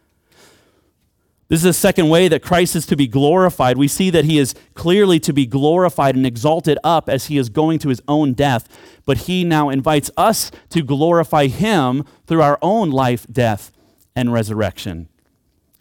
This 1.52 1.58
is 1.58 1.64
the 1.64 1.72
second 1.74 2.08
way 2.08 2.28
that 2.28 2.40
Christ 2.40 2.74
is 2.74 2.86
to 2.86 2.96
be 2.96 3.06
glorified. 3.06 3.76
We 3.76 3.86
see 3.86 4.08
that 4.08 4.24
he 4.24 4.38
is 4.38 4.54
clearly 4.72 5.20
to 5.20 5.34
be 5.34 5.44
glorified 5.44 6.16
and 6.16 6.24
exalted 6.24 6.78
up 6.82 7.10
as 7.10 7.26
he 7.26 7.36
is 7.36 7.50
going 7.50 7.78
to 7.80 7.90
his 7.90 8.00
own 8.08 8.32
death, 8.32 8.66
but 9.04 9.18
he 9.18 9.44
now 9.44 9.68
invites 9.68 10.10
us 10.16 10.50
to 10.70 10.82
glorify 10.82 11.48
him 11.48 12.04
through 12.26 12.40
our 12.40 12.58
own 12.62 12.90
life, 12.90 13.26
death, 13.30 13.70
and 14.16 14.32
resurrection. 14.32 15.10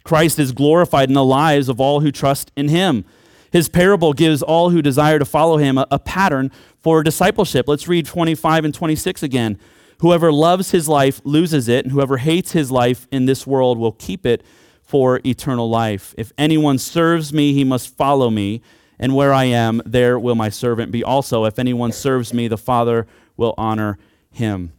Christ 0.04 0.38
is 0.38 0.52
glorified 0.52 1.08
in 1.08 1.14
the 1.14 1.24
lives 1.24 1.70
of 1.70 1.80
all 1.80 2.00
who 2.00 2.12
trust 2.12 2.52
in 2.54 2.68
him. 2.68 3.06
His 3.50 3.70
parable 3.70 4.12
gives 4.12 4.42
all 4.42 4.68
who 4.68 4.82
desire 4.82 5.18
to 5.18 5.24
follow 5.24 5.56
him 5.56 5.78
a, 5.78 5.86
a 5.90 5.98
pattern 5.98 6.50
for 6.82 7.02
discipleship. 7.02 7.66
Let's 7.66 7.88
read 7.88 8.04
25 8.04 8.66
and 8.66 8.74
26 8.74 9.22
again. 9.22 9.58
Whoever 10.00 10.30
loves 10.30 10.72
his 10.72 10.86
life 10.86 11.22
loses 11.24 11.66
it, 11.66 11.86
and 11.86 11.92
whoever 11.92 12.18
hates 12.18 12.52
his 12.52 12.70
life 12.70 13.08
in 13.10 13.24
this 13.24 13.46
world 13.46 13.78
will 13.78 13.92
keep 13.92 14.26
it 14.26 14.44
for 14.92 15.22
eternal 15.24 15.70
life. 15.70 16.14
If 16.18 16.34
anyone 16.36 16.76
serves 16.76 17.32
me, 17.32 17.54
he 17.54 17.64
must 17.64 17.96
follow 17.96 18.28
me, 18.28 18.60
and 18.98 19.14
where 19.14 19.32
I 19.32 19.44
am, 19.44 19.80
there 19.86 20.18
will 20.18 20.34
my 20.34 20.50
servant 20.50 20.92
be 20.92 21.02
also. 21.02 21.46
If 21.46 21.58
anyone 21.58 21.92
serves 21.92 22.34
me, 22.34 22.46
the 22.46 22.58
Father 22.58 23.06
will 23.38 23.54
honor 23.56 23.96
him. 24.30 24.74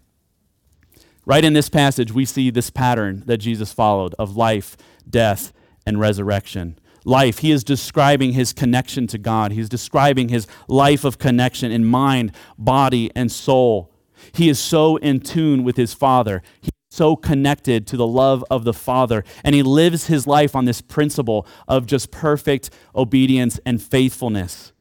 Right 1.26 1.44
in 1.44 1.54
this 1.54 1.68
passage, 1.68 2.12
we 2.12 2.26
see 2.26 2.52
this 2.52 2.70
pattern 2.70 3.24
that 3.26 3.40
Jesus 3.40 3.74
followed 3.74 4.14
of 4.20 4.38
life, 4.38 4.78
death, 5.10 5.52
and 5.84 6.00
resurrection. 6.00 6.78
Life, 7.06 7.40
he 7.40 7.50
is 7.50 7.64
describing 7.64 8.34
his 8.34 8.54
connection 8.54 9.08
to 9.08 9.18
God. 9.18 9.52
He's 9.52 9.68
describing 9.68 10.30
his 10.30 10.46
life 10.68 11.04
of 11.04 11.18
connection 11.18 11.72
in 11.72 11.86
mind, 11.86 12.34
body, 12.56 13.10
and 13.16 13.32
soul. 13.32 13.92
He 14.32 14.48
is 14.48 14.60
so 14.60 14.98
in 14.98 15.22
tune 15.22 15.64
with 15.64 15.76
his 15.76 15.96
Father. 15.96 16.44
He 16.62 16.70
so 16.94 17.16
connected 17.16 17.88
to 17.88 17.98
the 17.98 18.06
love 18.06 18.46
of 18.52 18.64
the 18.64 18.74
Father. 18.74 19.24
And 19.44 19.56
he 19.56 19.64
lives 19.64 20.08
his 20.08 20.28
life 20.28 20.56
on 20.56 20.66
this 20.66 20.80
principle 20.80 21.48
of 21.68 21.88
just 21.88 22.12
perfect 22.12 22.70
obedience 22.96 23.60
and 23.66 23.82
faithfulness. 23.82 24.72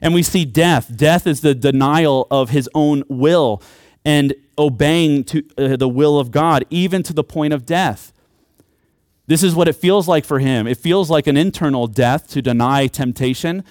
And 0.00 0.12
we 0.12 0.22
see 0.22 0.44
death. 0.44 0.94
Death 0.96 1.26
is 1.26 1.40
the 1.40 1.54
denial 1.54 2.26
of 2.30 2.50
his 2.50 2.68
own 2.74 3.04
will 3.08 3.62
and 4.04 4.34
obeying 4.58 5.22
to 5.24 5.44
uh, 5.56 5.76
the 5.76 5.88
will 5.88 6.18
of 6.18 6.32
God, 6.32 6.64
even 6.70 7.04
to 7.04 7.12
the 7.12 7.22
point 7.22 7.52
of 7.52 7.64
death. 7.64 8.12
This 9.28 9.44
is 9.44 9.54
what 9.54 9.68
it 9.68 9.76
feels 9.76 10.08
like 10.08 10.24
for 10.24 10.40
him. 10.40 10.66
It 10.66 10.78
feels 10.78 11.08
like 11.08 11.28
an 11.28 11.36
internal 11.36 11.86
death 11.86 12.28
to 12.30 12.42
deny 12.42 12.88
temptation, 12.88 13.62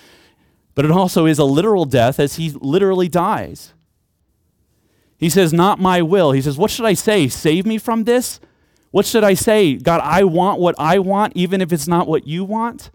but 0.75 0.85
it 0.85 0.91
also 0.91 1.25
is 1.25 1.37
a 1.37 1.43
literal 1.43 1.83
death 1.83 2.19
as 2.19 2.35
he 2.35 2.51
literally 2.51 3.09
dies. 3.09 3.73
He 5.21 5.29
says, 5.29 5.53
Not 5.53 5.79
my 5.79 6.01
will. 6.01 6.31
He 6.33 6.41
says, 6.41 6.57
What 6.57 6.71
should 6.71 6.85
I 6.85 6.95
say? 6.95 7.29
Save 7.29 7.65
me 7.65 7.77
from 7.77 8.03
this? 8.03 8.41
What 8.89 9.05
should 9.05 9.23
I 9.23 9.35
say? 9.35 9.75
God, 9.75 10.01
I 10.03 10.25
want 10.25 10.59
what 10.59 10.75
I 10.77 10.99
want, 10.99 11.33
even 11.35 11.61
if 11.61 11.71
it's 11.71 11.87
not 11.87 12.07
what 12.07 12.27
you 12.27 12.43
want? 12.43 12.89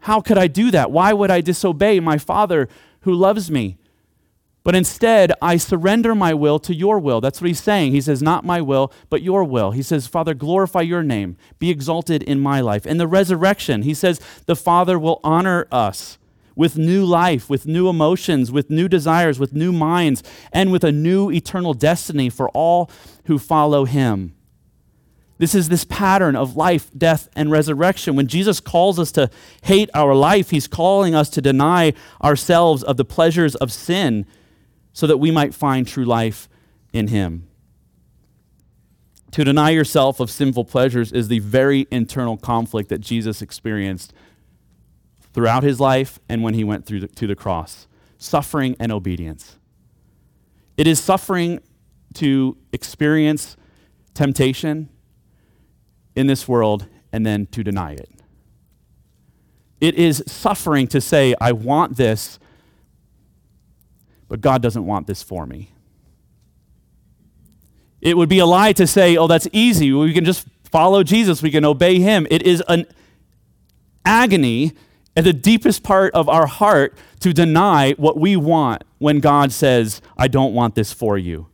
How 0.00 0.20
could 0.20 0.36
I 0.36 0.48
do 0.48 0.70
that? 0.72 0.90
Why 0.90 1.14
would 1.14 1.30
I 1.30 1.40
disobey 1.40 2.00
my 2.00 2.18
Father 2.18 2.68
who 3.02 3.14
loves 3.14 3.50
me? 3.50 3.78
But 4.64 4.74
instead, 4.74 5.32
I 5.40 5.56
surrender 5.56 6.14
my 6.14 6.34
will 6.34 6.58
to 6.58 6.74
your 6.74 6.98
will. 6.98 7.20
That's 7.20 7.40
what 7.40 7.48
he's 7.48 7.62
saying. 7.62 7.92
He 7.92 8.00
says, 8.00 8.20
Not 8.20 8.44
my 8.44 8.60
will, 8.60 8.92
but 9.08 9.22
your 9.22 9.44
will. 9.44 9.70
He 9.70 9.82
says, 9.82 10.08
Father, 10.08 10.34
glorify 10.34 10.80
your 10.80 11.04
name. 11.04 11.36
Be 11.60 11.70
exalted 11.70 12.24
in 12.24 12.40
my 12.40 12.60
life. 12.60 12.84
And 12.86 12.98
the 12.98 13.06
resurrection, 13.06 13.82
he 13.82 13.94
says, 13.94 14.20
the 14.46 14.56
Father 14.56 14.98
will 14.98 15.20
honor 15.22 15.68
us 15.70 16.18
with 16.56 16.78
new 16.78 17.04
life, 17.04 17.50
with 17.50 17.66
new 17.66 17.88
emotions, 17.88 18.52
with 18.52 18.70
new 18.70 18.88
desires, 18.88 19.38
with 19.38 19.52
new 19.52 19.72
minds, 19.72 20.22
and 20.52 20.70
with 20.70 20.84
a 20.84 20.92
new 20.92 21.30
eternal 21.30 21.74
destiny 21.74 22.30
for 22.30 22.48
all 22.50 22.90
who 23.24 23.38
follow 23.38 23.84
him. 23.84 24.34
This 25.38 25.54
is 25.54 25.68
this 25.68 25.84
pattern 25.84 26.36
of 26.36 26.56
life, 26.56 26.90
death, 26.96 27.28
and 27.34 27.50
resurrection. 27.50 28.14
When 28.14 28.28
Jesus 28.28 28.60
calls 28.60 29.00
us 29.00 29.10
to 29.12 29.30
hate 29.62 29.90
our 29.92 30.14
life, 30.14 30.50
he's 30.50 30.68
calling 30.68 31.14
us 31.14 31.28
to 31.30 31.42
deny 31.42 31.92
ourselves 32.22 32.84
of 32.84 32.96
the 32.96 33.04
pleasures 33.04 33.56
of 33.56 33.72
sin 33.72 34.26
so 34.92 35.08
that 35.08 35.18
we 35.18 35.32
might 35.32 35.52
find 35.52 35.88
true 35.88 36.04
life 36.04 36.48
in 36.92 37.08
him. 37.08 37.48
To 39.32 39.42
deny 39.42 39.70
yourself 39.70 40.20
of 40.20 40.30
sinful 40.30 40.66
pleasures 40.66 41.10
is 41.10 41.26
the 41.26 41.40
very 41.40 41.88
internal 41.90 42.36
conflict 42.36 42.88
that 42.90 43.00
Jesus 43.00 43.42
experienced 43.42 44.14
throughout 45.34 45.62
his 45.62 45.80
life 45.80 46.18
and 46.28 46.42
when 46.42 46.54
he 46.54 46.64
went 46.64 46.86
through 46.86 47.00
the, 47.00 47.08
to 47.08 47.26
the 47.26 47.36
cross 47.36 47.86
suffering 48.16 48.74
and 48.80 48.90
obedience. 48.90 49.56
It 50.78 50.86
is 50.86 50.98
suffering 50.98 51.60
to 52.14 52.56
experience 52.72 53.56
temptation 54.14 54.88
in 56.16 56.26
this 56.26 56.48
world 56.48 56.86
and 57.12 57.26
then 57.26 57.46
to 57.46 57.62
deny 57.62 57.92
it. 57.92 58.08
It 59.80 59.96
is 59.96 60.24
suffering 60.26 60.86
to 60.88 61.00
say, 61.00 61.34
I 61.38 61.52
want 61.52 61.96
this, 61.96 62.38
but 64.28 64.40
God 64.40 64.62
doesn't 64.62 64.86
want 64.86 65.06
this 65.06 65.22
for 65.22 65.44
me. 65.44 65.72
It 68.00 68.16
would 68.16 68.28
be 68.28 68.38
a 68.38 68.46
lie 68.46 68.72
to 68.72 68.86
say, 68.86 69.16
oh, 69.16 69.26
that's 69.26 69.48
easy. 69.52 69.92
We 69.92 70.14
can 70.14 70.24
just 70.24 70.46
follow 70.70 71.02
Jesus, 71.02 71.42
we 71.42 71.50
can 71.50 71.64
obey 71.64 72.00
him. 72.00 72.26
It 72.30 72.42
is 72.42 72.62
an 72.68 72.86
agony 74.04 74.72
at 75.16 75.24
the 75.24 75.32
deepest 75.32 75.82
part 75.82 76.12
of 76.14 76.28
our 76.28 76.46
heart 76.46 76.96
to 77.20 77.32
deny 77.32 77.92
what 77.92 78.18
we 78.18 78.36
want 78.36 78.84
when 78.98 79.20
God 79.20 79.52
says, 79.52 80.02
I 80.16 80.28
don't 80.28 80.54
want 80.54 80.74
this 80.74 80.92
for 80.92 81.16
you. 81.16 81.46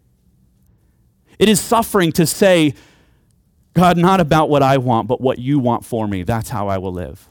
It 1.39 1.49
is 1.49 1.61
suffering 1.61 2.13
to 2.13 2.27
say, 2.27 2.75
God, 3.75 3.97
not 3.97 4.21
about 4.21 4.51
what 4.51 4.63
I 4.63 4.79
want, 4.79 5.09
but 5.09 5.21
what 5.21 5.39
you 5.39 5.59
want 5.59 5.85
for 5.85 6.07
me. 6.07 6.23
That's 6.23 6.51
how 6.51 6.69
I 6.69 6.79
will 6.79 6.93
live. 6.93 7.29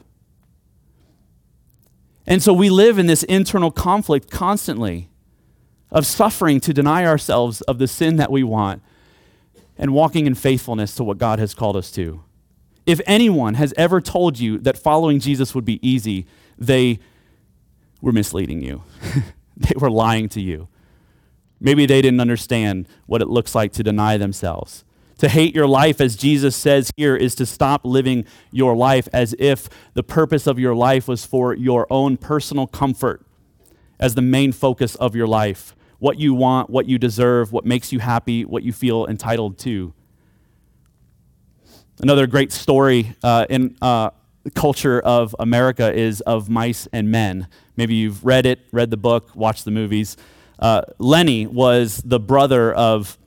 And 2.26 2.42
so 2.42 2.52
we 2.52 2.70
live 2.70 2.98
in 2.98 3.06
this 3.06 3.22
internal 3.24 3.70
conflict 3.70 4.30
constantly 4.30 5.10
of 5.90 6.06
suffering 6.06 6.60
to 6.60 6.72
deny 6.72 7.04
ourselves 7.04 7.60
of 7.62 7.78
the 7.78 7.88
sin 7.88 8.16
that 8.16 8.30
we 8.30 8.44
want 8.44 8.82
and 9.76 9.92
walking 9.92 10.26
in 10.26 10.34
faithfulness 10.34 10.94
to 10.94 11.04
what 11.04 11.18
God 11.18 11.38
has 11.38 11.54
called 11.54 11.76
us 11.76 11.90
to. 11.92 12.22
If 12.90 13.00
anyone 13.06 13.54
has 13.54 13.72
ever 13.76 14.00
told 14.00 14.40
you 14.40 14.58
that 14.58 14.76
following 14.76 15.20
Jesus 15.20 15.54
would 15.54 15.64
be 15.64 15.78
easy, 15.88 16.26
they 16.58 16.98
were 18.00 18.10
misleading 18.10 18.62
you. 18.62 18.82
they 19.56 19.74
were 19.76 19.92
lying 19.92 20.28
to 20.30 20.40
you. 20.40 20.66
Maybe 21.60 21.86
they 21.86 22.02
didn't 22.02 22.18
understand 22.18 22.88
what 23.06 23.22
it 23.22 23.28
looks 23.28 23.54
like 23.54 23.72
to 23.74 23.84
deny 23.84 24.16
themselves. 24.16 24.84
To 25.18 25.28
hate 25.28 25.54
your 25.54 25.68
life, 25.68 26.00
as 26.00 26.16
Jesus 26.16 26.56
says 26.56 26.90
here, 26.96 27.14
is 27.14 27.36
to 27.36 27.46
stop 27.46 27.82
living 27.84 28.24
your 28.50 28.74
life 28.74 29.08
as 29.12 29.36
if 29.38 29.68
the 29.94 30.02
purpose 30.02 30.48
of 30.48 30.58
your 30.58 30.74
life 30.74 31.06
was 31.06 31.24
for 31.24 31.54
your 31.54 31.86
own 31.90 32.16
personal 32.16 32.66
comfort 32.66 33.24
as 34.00 34.16
the 34.16 34.22
main 34.22 34.50
focus 34.50 34.96
of 34.96 35.14
your 35.14 35.28
life. 35.28 35.76
What 36.00 36.18
you 36.18 36.34
want, 36.34 36.70
what 36.70 36.88
you 36.88 36.98
deserve, 36.98 37.52
what 37.52 37.64
makes 37.64 37.92
you 37.92 38.00
happy, 38.00 38.44
what 38.44 38.64
you 38.64 38.72
feel 38.72 39.06
entitled 39.06 39.58
to. 39.58 39.94
Another 42.02 42.26
great 42.26 42.50
story 42.50 43.14
uh, 43.22 43.44
in 43.50 43.76
uh, 43.82 44.08
culture 44.54 45.00
of 45.00 45.36
America 45.38 45.92
is 45.92 46.22
of 46.22 46.48
mice 46.48 46.88
and 46.94 47.10
men. 47.10 47.46
Maybe 47.76 47.94
you've 47.94 48.24
read 48.24 48.46
it, 48.46 48.60
read 48.72 48.90
the 48.90 48.96
book, 48.96 49.36
watched 49.36 49.66
the 49.66 49.70
movies. 49.70 50.16
Uh, 50.58 50.80
Lennie 50.98 51.46
was 51.46 51.98
the 51.98 52.18
brother 52.18 52.72
of 52.72 53.18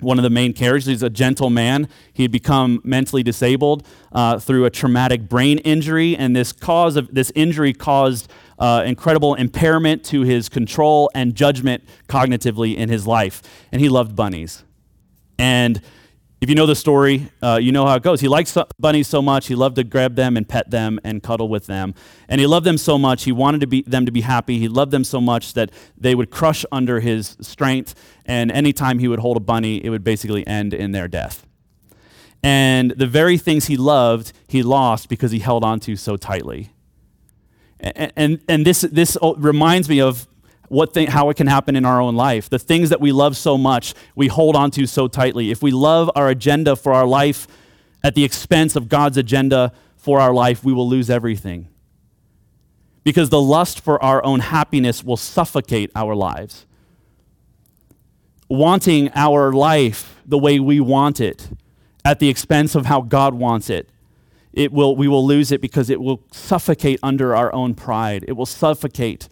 one 0.00 0.18
of 0.18 0.24
the 0.24 0.30
main 0.30 0.54
characters. 0.54 0.86
He's 0.86 1.04
a 1.04 1.10
gentle 1.10 1.50
man. 1.50 1.88
He 2.12 2.24
had 2.24 2.32
become 2.32 2.80
mentally 2.82 3.22
disabled 3.22 3.86
uh, 4.10 4.40
through 4.40 4.64
a 4.64 4.70
traumatic 4.70 5.28
brain 5.28 5.58
injury, 5.58 6.16
and 6.16 6.34
this 6.34 6.50
cause 6.52 6.96
of 6.96 7.14
this 7.14 7.30
injury 7.36 7.72
caused 7.72 8.28
uh, 8.58 8.82
incredible 8.84 9.34
impairment 9.34 10.04
to 10.06 10.22
his 10.22 10.48
control 10.48 11.12
and 11.14 11.36
judgment 11.36 11.84
cognitively 12.08 12.74
in 12.74 12.88
his 12.88 13.06
life. 13.06 13.40
And 13.70 13.80
he 13.80 13.88
loved 13.88 14.16
bunnies. 14.16 14.64
And 15.38 15.80
if 16.44 16.50
you 16.50 16.54
know 16.54 16.66
the 16.66 16.76
story, 16.76 17.30
uh, 17.42 17.58
you 17.58 17.72
know 17.72 17.86
how 17.86 17.94
it 17.94 18.02
goes. 18.02 18.20
He 18.20 18.28
liked 18.28 18.54
bunnies 18.78 19.08
so 19.08 19.22
much, 19.22 19.46
he 19.46 19.54
loved 19.54 19.76
to 19.76 19.82
grab 19.82 20.14
them 20.14 20.36
and 20.36 20.46
pet 20.46 20.70
them 20.70 21.00
and 21.02 21.22
cuddle 21.22 21.48
with 21.48 21.64
them. 21.64 21.94
And 22.28 22.38
he 22.38 22.46
loved 22.46 22.66
them 22.66 22.76
so 22.76 22.98
much, 22.98 23.24
he 23.24 23.32
wanted 23.32 23.62
to 23.62 23.66
be, 23.66 23.80
them 23.80 24.04
to 24.04 24.12
be 24.12 24.20
happy. 24.20 24.58
He 24.58 24.68
loved 24.68 24.90
them 24.90 25.04
so 25.04 25.22
much 25.22 25.54
that 25.54 25.70
they 25.96 26.14
would 26.14 26.30
crush 26.30 26.66
under 26.70 27.00
his 27.00 27.38
strength. 27.40 27.94
And 28.26 28.52
anytime 28.52 28.98
he 28.98 29.08
would 29.08 29.20
hold 29.20 29.38
a 29.38 29.40
bunny, 29.40 29.82
it 29.82 29.88
would 29.88 30.04
basically 30.04 30.46
end 30.46 30.74
in 30.74 30.92
their 30.92 31.08
death. 31.08 31.46
And 32.42 32.90
the 32.90 33.06
very 33.06 33.38
things 33.38 33.64
he 33.64 33.78
loved, 33.78 34.34
he 34.46 34.62
lost 34.62 35.08
because 35.08 35.30
he 35.30 35.38
held 35.38 35.64
on 35.64 35.80
to 35.80 35.96
so 35.96 36.18
tightly. 36.18 36.74
And, 37.80 38.12
and, 38.16 38.40
and 38.50 38.66
this, 38.66 38.82
this 38.82 39.16
reminds 39.38 39.88
me 39.88 40.02
of 40.02 40.28
what 40.68 40.94
thing, 40.94 41.08
how 41.08 41.28
it 41.30 41.36
can 41.36 41.46
happen 41.46 41.76
in 41.76 41.84
our 41.84 42.00
own 42.00 42.14
life. 42.16 42.48
The 42.48 42.58
things 42.58 42.90
that 42.90 43.00
we 43.00 43.12
love 43.12 43.36
so 43.36 43.58
much, 43.58 43.94
we 44.14 44.28
hold 44.28 44.56
on 44.56 44.70
to 44.72 44.86
so 44.86 45.08
tightly. 45.08 45.50
If 45.50 45.62
we 45.62 45.70
love 45.70 46.10
our 46.14 46.28
agenda 46.28 46.76
for 46.76 46.92
our 46.92 47.06
life 47.06 47.46
at 48.02 48.14
the 48.14 48.24
expense 48.24 48.76
of 48.76 48.88
God's 48.88 49.16
agenda 49.16 49.72
for 49.96 50.20
our 50.20 50.32
life, 50.32 50.64
we 50.64 50.72
will 50.72 50.88
lose 50.88 51.10
everything. 51.10 51.68
Because 53.02 53.28
the 53.28 53.40
lust 53.40 53.80
for 53.80 54.02
our 54.02 54.24
own 54.24 54.40
happiness 54.40 55.04
will 55.04 55.16
suffocate 55.16 55.90
our 55.94 56.14
lives. 56.14 56.66
Wanting 58.48 59.10
our 59.14 59.52
life 59.52 60.20
the 60.24 60.38
way 60.38 60.58
we 60.58 60.80
want 60.80 61.20
it 61.20 61.50
at 62.04 62.18
the 62.18 62.28
expense 62.28 62.74
of 62.74 62.86
how 62.86 63.00
God 63.02 63.34
wants 63.34 63.68
it 63.68 63.88
it 64.54 64.72
will, 64.72 64.94
we 64.94 65.08
will 65.08 65.26
lose 65.26 65.50
it 65.50 65.60
because 65.60 65.90
it 65.90 66.00
will 66.00 66.22
suffocate 66.30 67.00
under 67.02 67.34
our 67.34 67.52
own 67.52 67.74
pride. 67.74 68.24
It 68.28 68.32
will 68.32 68.46
suffocate 68.46 69.28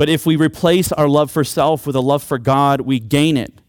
but 0.00 0.08
if 0.08 0.24
we 0.24 0.34
replace 0.34 0.92
our 0.92 1.06
love 1.06 1.30
for 1.30 1.44
self 1.44 1.86
with 1.86 1.94
a 1.94 2.00
love 2.00 2.22
for 2.22 2.38
God, 2.38 2.80
we 2.80 2.98
gain 2.98 3.36
it. 3.36 3.60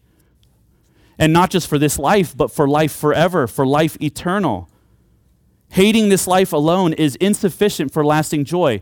And 1.18 1.30
not 1.30 1.50
just 1.50 1.68
for 1.68 1.76
this 1.76 1.98
life, 1.98 2.34
but 2.34 2.50
for 2.50 2.66
life 2.66 2.90
forever, 2.90 3.46
for 3.46 3.66
life 3.66 4.00
eternal. 4.00 4.70
Hating 5.72 6.08
this 6.08 6.26
life 6.26 6.54
alone 6.54 6.94
is 6.94 7.16
insufficient 7.16 7.92
for 7.92 8.02
lasting 8.02 8.46
joy. 8.46 8.80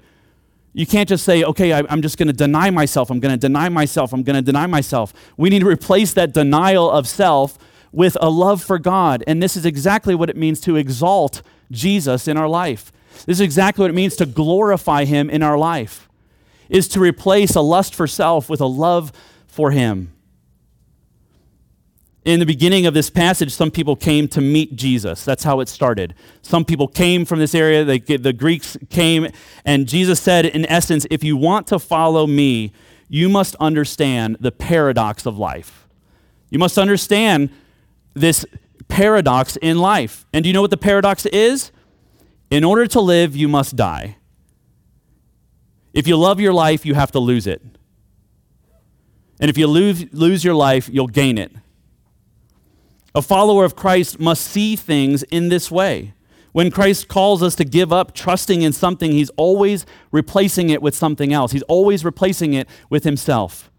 You 0.75 0.87
can't 0.87 1.09
just 1.09 1.25
say, 1.25 1.43
okay, 1.43 1.73
I'm 1.73 2.03
just 2.03 2.19
going 2.19 2.29
to 2.29 2.33
deny 2.33 2.71
myself. 2.71 3.11
I'm 3.11 3.19
going 3.19 3.35
to 3.35 3.49
deny 3.49 3.69
myself. 3.69 4.13
I'm 4.13 4.23
going 4.23 4.37
to 4.37 4.43
deny 4.43 4.69
myself. 4.69 5.13
We 5.37 5.51
need 5.51 5.63
to 5.63 5.69
replace 5.69 6.13
that 6.13 6.33
denial 6.33 6.89
of 6.89 7.09
self 7.09 7.59
with 7.91 8.17
a 8.21 8.31
love 8.31 8.63
for 8.63 8.79
God. 8.79 9.25
And 9.27 9.43
this 9.43 9.57
is 9.57 9.67
exactly 9.67 10.15
what 10.15 10.31
it 10.31 10.37
means 10.37 10.61
to 10.61 10.77
exalt 10.77 11.43
Jesus 11.73 12.29
in 12.29 12.37
our 12.37 12.49
life. 12.49 12.93
This 13.27 13.39
is 13.39 13.41
exactly 13.41 13.83
what 13.83 13.91
it 13.91 13.95
means 13.95 14.15
to 14.15 14.25
glorify 14.25 15.05
Him 15.05 15.29
in 15.29 15.43
our 15.43 15.59
life 15.59 16.07
is 16.71 16.89
to 16.89 17.01
replace 17.01 17.55
a 17.55 17.61
lust 17.61 17.95
for 17.95 18.07
self 18.07 18.49
with 18.49 18.61
a 18.61 18.67
love 18.67 19.13
for 19.47 19.73
Him. 19.73 20.13
In 22.25 22.39
the 22.39 22.47
beginning 22.47 22.87
of 22.87 22.95
this 22.95 23.11
passage, 23.11 23.53
some 23.53 23.71
people 23.71 23.97
came 23.97 24.29
to 24.29 24.41
meet 24.41 24.77
Jesus. 24.77 25.25
That's 25.25 25.43
how 25.43 25.61
it 25.61 25.69
started. 25.69 26.15
Some 26.43 26.65
people 26.65 26.87
came 26.87 27.25
from 27.25 27.39
this 27.39 27.55
area, 27.55 27.83
they, 27.83 27.99
the 27.99 28.33
Greeks 28.33 28.77
came, 28.91 29.29
and 29.65 29.89
Jesus 29.89 30.21
said, 30.21 30.47
in 30.47 30.67
essence, 30.67 31.07
if 31.11 31.25
you 31.25 31.37
want 31.37 31.67
to 31.69 31.79
follow 31.79 32.27
me, 32.27 32.73
you 33.09 33.29
must 33.29 33.57
understand 33.57 34.37
the 34.39 34.53
paradox 34.53 35.27
of 35.27 35.39
life. 35.39 35.89
You 36.51 36.59
must 36.59 36.79
understand 36.79 37.51
this 38.15 38.45
paradox 38.89 39.57
in 39.57 39.79
life. 39.79 40.27
And 40.33 40.43
do 40.43 40.49
you 40.49 40.53
know 40.53 40.61
what 40.61 40.71
the 40.71 40.77
paradox 40.77 41.25
is? 41.27 41.73
In 42.51 42.65
order 42.65 42.87
to 42.89 43.01
live, 43.01 43.35
you 43.35 43.49
must 43.49 43.77
die. 43.77 44.17
If 45.93 46.07
you 46.07 46.17
love 46.17 46.41
your 46.41 46.53
life, 46.53 46.87
you 46.87 46.95
have 46.95 47.13
to 47.13 47.19
lose 47.19 47.47
it. 47.47 47.63
And 49.41 49.49
if 49.49 49.57
you 49.57 49.67
lose, 49.67 50.13
lose 50.13 50.45
your 50.45 50.55
life, 50.55 50.89
you'll 50.93 51.09
gain 51.09 51.39
it. 51.39 51.53
A 53.15 53.23
follower 53.23 53.65
of 53.65 53.75
Christ 53.75 54.21
must 54.21 54.45
see 54.45 54.77
things 54.77 55.23
in 55.25 55.49
this 55.49 55.71
way. 55.71 56.15
When 56.53 56.71
Christ 56.71 57.09
calls 57.09 57.43
us 57.43 57.55
to 57.57 57.65
give 57.65 57.93
up 57.93 58.15
trusting 58.15 58.63
in 58.63 58.73
something, 58.73 59.13
he's 59.13 59.31
always 59.31 59.87
replacing 60.11 60.71
it 60.71 60.83
with 60.83 60.95
something 60.95 61.33
else. 61.33 61.53
He's 61.53 61.63
always 61.63 62.05
replacing 62.05 62.55
it 62.55 62.69
with 62.89 63.05
himself. 63.05 63.71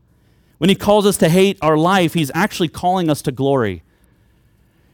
When 0.58 0.70
he 0.70 0.76
calls 0.76 1.06
us 1.06 1.18
to 1.18 1.30
hate 1.30 1.58
our 1.62 1.78
life, 1.78 2.14
he's 2.14 2.32
actually 2.34 2.70
calling 2.70 3.10
us 3.10 3.22
to 3.24 3.32
glory. 3.32 3.84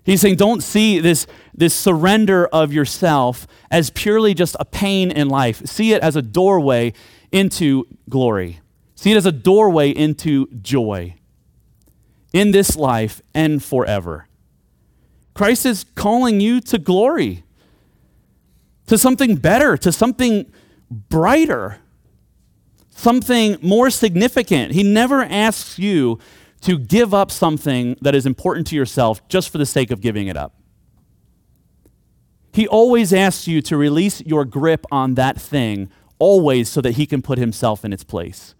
He's 0.07 0.21
saying, 0.21 0.37
don't 0.37 0.63
see 0.63 0.99
this, 0.99 1.27
this 1.53 1.73
surrender 1.73 2.47
of 2.47 2.71
yourself 2.71 3.45
as 3.69 3.89
purely 3.89 4.33
just 4.33 4.55
a 4.57 4.63
pain 4.63 5.11
in 5.11 5.27
life. 5.27 5.67
See 5.67 5.91
it 5.91 6.01
as 6.01 6.15
a 6.15 6.21
doorway 6.21 6.93
into 7.29 7.85
glory. 8.07 8.61
See 8.95 9.11
it 9.11 9.17
as 9.17 9.25
a 9.25 9.33
doorway 9.33 9.89
into 9.89 10.47
joy 10.61 11.15
in 12.31 12.51
this 12.51 12.77
life 12.77 13.21
and 13.33 13.61
forever. 13.61 14.29
Christ 15.33 15.65
is 15.65 15.83
calling 15.93 16.39
you 16.39 16.61
to 16.61 16.77
glory, 16.77 17.43
to 18.85 18.97
something 18.97 19.35
better, 19.35 19.75
to 19.75 19.91
something 19.91 20.49
brighter, 20.89 21.79
something 22.91 23.57
more 23.61 23.89
significant. 23.89 24.71
He 24.71 24.83
never 24.83 25.23
asks 25.23 25.77
you 25.77 26.17
to 26.61 26.77
give 26.77 27.13
up 27.13 27.31
something 27.31 27.97
that 28.01 28.15
is 28.15 28.25
important 28.25 28.67
to 28.67 28.75
yourself 28.75 29.27
just 29.27 29.49
for 29.49 29.57
the 29.57 29.65
sake 29.65 29.91
of 29.91 30.01
giving 30.01 30.27
it 30.27 30.37
up. 30.37 30.53
He 32.53 32.67
always 32.67 33.13
asks 33.13 33.47
you 33.47 33.61
to 33.63 33.77
release 33.77 34.21
your 34.21 34.43
grip 34.43 34.85
on 34.91 35.13
that 35.13 35.39
thing, 35.39 35.89
always 36.17 36.69
so 36.69 36.81
that 36.81 36.93
he 36.93 37.05
can 37.05 37.21
put 37.21 37.37
himself 37.37 37.85
in 37.85 37.93
its 37.93 38.03
place. 38.03 38.55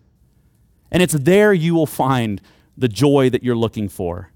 And 0.92 1.02
it's 1.02 1.14
there 1.14 1.52
you 1.52 1.74
will 1.74 1.88
find 1.88 2.42
the 2.78 2.88
joy 2.88 3.30
that 3.32 3.44
you're 3.44 3.56
looking 3.56 3.90
for. 3.90 4.32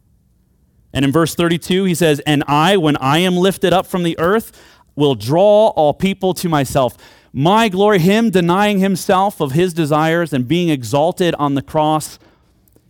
And 0.93 1.05
in 1.05 1.11
verse 1.11 1.35
32, 1.35 1.85
he 1.85 1.95
says, 1.95 2.19
And 2.21 2.43
I, 2.47 2.75
when 2.75 2.97
I 2.97 3.19
am 3.19 3.37
lifted 3.37 3.71
up 3.71 3.85
from 3.85 4.03
the 4.03 4.17
earth, 4.19 4.51
will 4.95 5.15
draw 5.15 5.67
all 5.69 5.93
people 5.93 6.33
to 6.33 6.49
myself. 6.49 6.97
My 7.31 7.69
glory, 7.69 7.99
him 7.99 8.29
denying 8.29 8.79
himself 8.79 9.39
of 9.39 9.53
his 9.53 9.73
desires 9.73 10.33
and 10.33 10.47
being 10.47 10.69
exalted 10.69 11.33
on 11.35 11.55
the 11.55 11.61
cross 11.61 12.19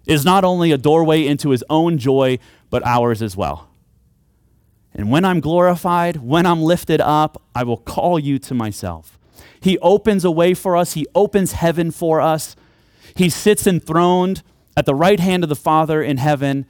is 0.05 0.25
not 0.25 0.43
only 0.43 0.71
a 0.71 0.77
doorway 0.77 1.25
into 1.25 1.49
his 1.49 1.63
own 1.69 1.97
joy, 1.97 2.39
but 2.69 2.85
ours 2.85 3.21
as 3.21 3.35
well. 3.35 3.69
And 4.93 5.09
when 5.09 5.23
I'm 5.23 5.39
glorified, 5.39 6.17
when 6.17 6.45
I'm 6.45 6.61
lifted 6.61 6.99
up, 6.99 7.41
I 7.55 7.63
will 7.63 7.77
call 7.77 8.19
you 8.19 8.39
to 8.39 8.53
myself. 8.53 9.17
He 9.59 9.77
opens 9.79 10.25
a 10.25 10.31
way 10.31 10.53
for 10.53 10.75
us, 10.75 10.93
He 10.93 11.07
opens 11.15 11.53
heaven 11.53 11.91
for 11.91 12.19
us. 12.19 12.55
He 13.15 13.29
sits 13.29 13.67
enthroned 13.67 14.41
at 14.75 14.85
the 14.85 14.95
right 14.95 15.19
hand 15.19 15.43
of 15.43 15.49
the 15.49 15.55
Father 15.55 16.01
in 16.01 16.17
heaven. 16.17 16.65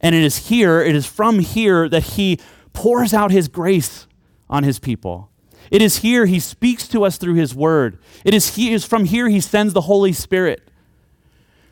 And 0.00 0.14
it 0.14 0.22
is 0.22 0.48
here, 0.48 0.80
it 0.82 0.94
is 0.94 1.06
from 1.06 1.38
here 1.38 1.88
that 1.88 2.02
He 2.02 2.38
pours 2.72 3.14
out 3.14 3.30
His 3.30 3.48
grace 3.48 4.06
on 4.50 4.64
His 4.64 4.78
people. 4.78 5.30
It 5.70 5.82
is 5.82 5.98
here 5.98 6.26
he 6.26 6.40
speaks 6.40 6.86
to 6.88 7.04
us 7.04 7.16
through 7.16 7.34
his 7.34 7.54
word. 7.54 7.98
It 8.24 8.34
is, 8.34 8.56
he, 8.56 8.72
is 8.72 8.84
from 8.84 9.06
here 9.06 9.28
he 9.28 9.40
sends 9.40 9.72
the 9.72 9.82
Holy 9.82 10.12
Spirit 10.12 10.68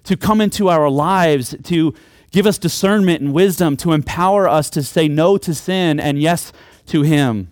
to 0.05 0.17
come 0.17 0.41
into 0.41 0.69
our 0.69 0.91
lives, 0.91 1.55
to 1.65 1.95
give 2.31 2.47
us 2.47 2.59
discernment 2.59 3.21
and 3.21 3.33
wisdom, 3.33 3.77
to 3.79 3.93
empower 3.93 4.49
us 4.49 4.71
to 4.71 4.83
say 4.83 5.09
no 5.09 5.37
to 5.39 5.55
sin 5.55 6.01
and 6.01 6.21
yes 6.21 6.53
to 6.87 7.03
him. 7.03 7.51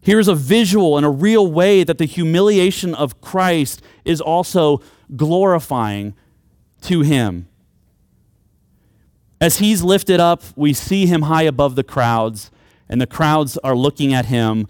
Here's 0.00 0.28
a 0.28 0.34
visual 0.34 0.96
and 0.96 1.04
a 1.04 1.10
real 1.10 1.50
way 1.50 1.84
that 1.84 1.98
the 1.98 2.04
humiliation 2.04 2.94
of 2.94 3.20
Christ 3.20 3.82
is 4.04 4.20
also 4.20 4.80
glorifying 5.16 6.14
to 6.82 7.00
him. 7.02 7.48
As 9.40 9.58
he's 9.58 9.82
lifted 9.82 10.20
up, 10.20 10.42
we 10.56 10.72
see 10.72 11.06
him 11.06 11.22
high 11.22 11.42
above 11.42 11.74
the 11.74 11.84
crowds, 11.84 12.50
and 12.88 13.00
the 13.00 13.06
crowds 13.06 13.56
are 13.58 13.76
looking 13.76 14.12
at 14.12 14.26
him. 14.26 14.66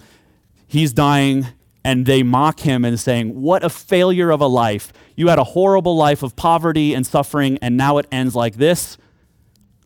He's 0.66 0.92
dying, 0.92 1.46
and 1.84 2.06
they 2.06 2.22
mock 2.22 2.60
him 2.60 2.84
and 2.84 2.98
saying, 2.98 3.40
What 3.40 3.64
a 3.64 3.70
failure 3.70 4.30
of 4.30 4.40
a 4.40 4.46
life. 4.46 4.92
You 5.16 5.28
had 5.28 5.38
a 5.38 5.44
horrible 5.44 5.96
life 5.96 6.22
of 6.22 6.36
poverty 6.36 6.94
and 6.94 7.06
suffering, 7.06 7.58
and 7.62 7.76
now 7.76 7.98
it 7.98 8.06
ends 8.10 8.34
like 8.34 8.56
this. 8.56 8.98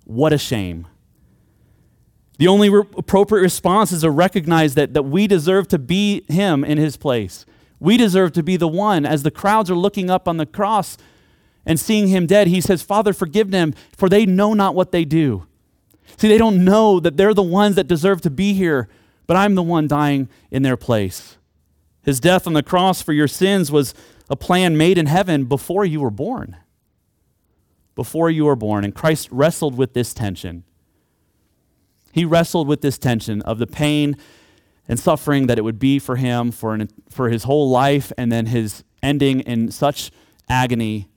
What 0.05 0.33
a 0.33 0.39
shame. 0.39 0.87
The 2.39 2.49
only 2.49 2.71
re- 2.71 2.83
appropriate 2.97 3.43
response 3.43 3.93
is 3.93 4.01
to 4.01 4.11
recognize 4.11 4.75
that, 4.75 4.95
that 4.95 5.05
we 5.05 5.27
deserve 5.27 5.69
to 5.69 5.79
be 5.79 6.25
him 6.29 6.65
in 6.65 6.79
his 6.79 6.97
place. 6.97 7.47
We 7.79 7.97
deserve 7.97 8.33
to 8.33 8.43
be 8.43 8.57
the 8.57 8.69
one. 8.69 9.07
As 9.07 9.23
the 9.23 9.31
crowds 9.31 9.71
are 9.71 9.77
looking 9.77 10.11
up 10.11 10.27
on 10.27 10.39
the 10.39 10.47
cross 10.47 10.97
and 11.65 11.79
seeing 11.79 12.09
him 12.09 12.27
dead, 12.27 12.49
he 12.49 12.61
says, 12.61 12.83
Father, 12.83 13.13
forgive 13.13 13.51
them, 13.51 13.75
for 13.97 14.09
they 14.09 14.27
know 14.27 14.55
not 14.55 14.75
what 14.75 14.93
they 14.93 15.05
do. 15.05 15.47
See, 16.17 16.29
they 16.29 16.39
don't 16.39 16.65
know 16.65 17.01
that 17.01 17.17
they're 17.17 17.35
the 17.35 17.43
ones 17.43 17.77
that 17.77 17.87
deserve 17.87 18.21
to 18.23 18.31
be 18.31 18.55
here, 18.55 18.89
but 19.27 19.37
I'm 19.37 19.55
the 19.55 19.63
one 19.63 19.87
dying 19.87 20.29
in 20.51 20.63
their 20.63 20.77
place. 20.77 21.37
His 22.03 22.21
death 22.21 22.47
on 22.47 22.53
the 22.53 22.63
cross 22.63 23.01
for 23.01 23.13
your 23.13 23.29
sins 23.29 23.71
was 23.71 23.95
a 24.29 24.37
plan 24.37 24.77
made 24.77 24.99
in 24.99 25.07
heaven 25.07 25.45
before 25.45 25.85
you 25.85 26.01
were 26.01 26.11
born. 26.11 26.57
Before 27.95 28.31
you 28.31 28.47
were 28.47 28.57
born. 28.57 28.85
And 28.85 28.95
Christ 28.95 29.29
wrestled 29.31 29.77
with 29.77 29.93
this 29.93 30.13
tension. 30.13 30.65
He 32.13 32.25
wrestled 32.25 32.67
with 32.67 32.81
this 32.81 32.99
tension 32.99 33.41
of 33.43 33.59
the 33.59 33.67
pain 33.67 34.17
and 34.89 34.99
suffering 34.99 35.47
that 35.47 35.59
it 35.59 35.63
would 35.63 35.79
be 35.79 35.99
for 35.99 36.17
him 36.17 36.51
for, 36.51 36.75
an, 36.75 36.89
for 37.09 37.29
his 37.29 37.45
whole 37.45 37.71
life 37.71 38.13
and 38.19 38.33
then 38.33 38.47
his 38.47 38.85
ending 39.03 39.41
in 39.41 39.71
such 39.71 40.11
agony. 40.49 41.09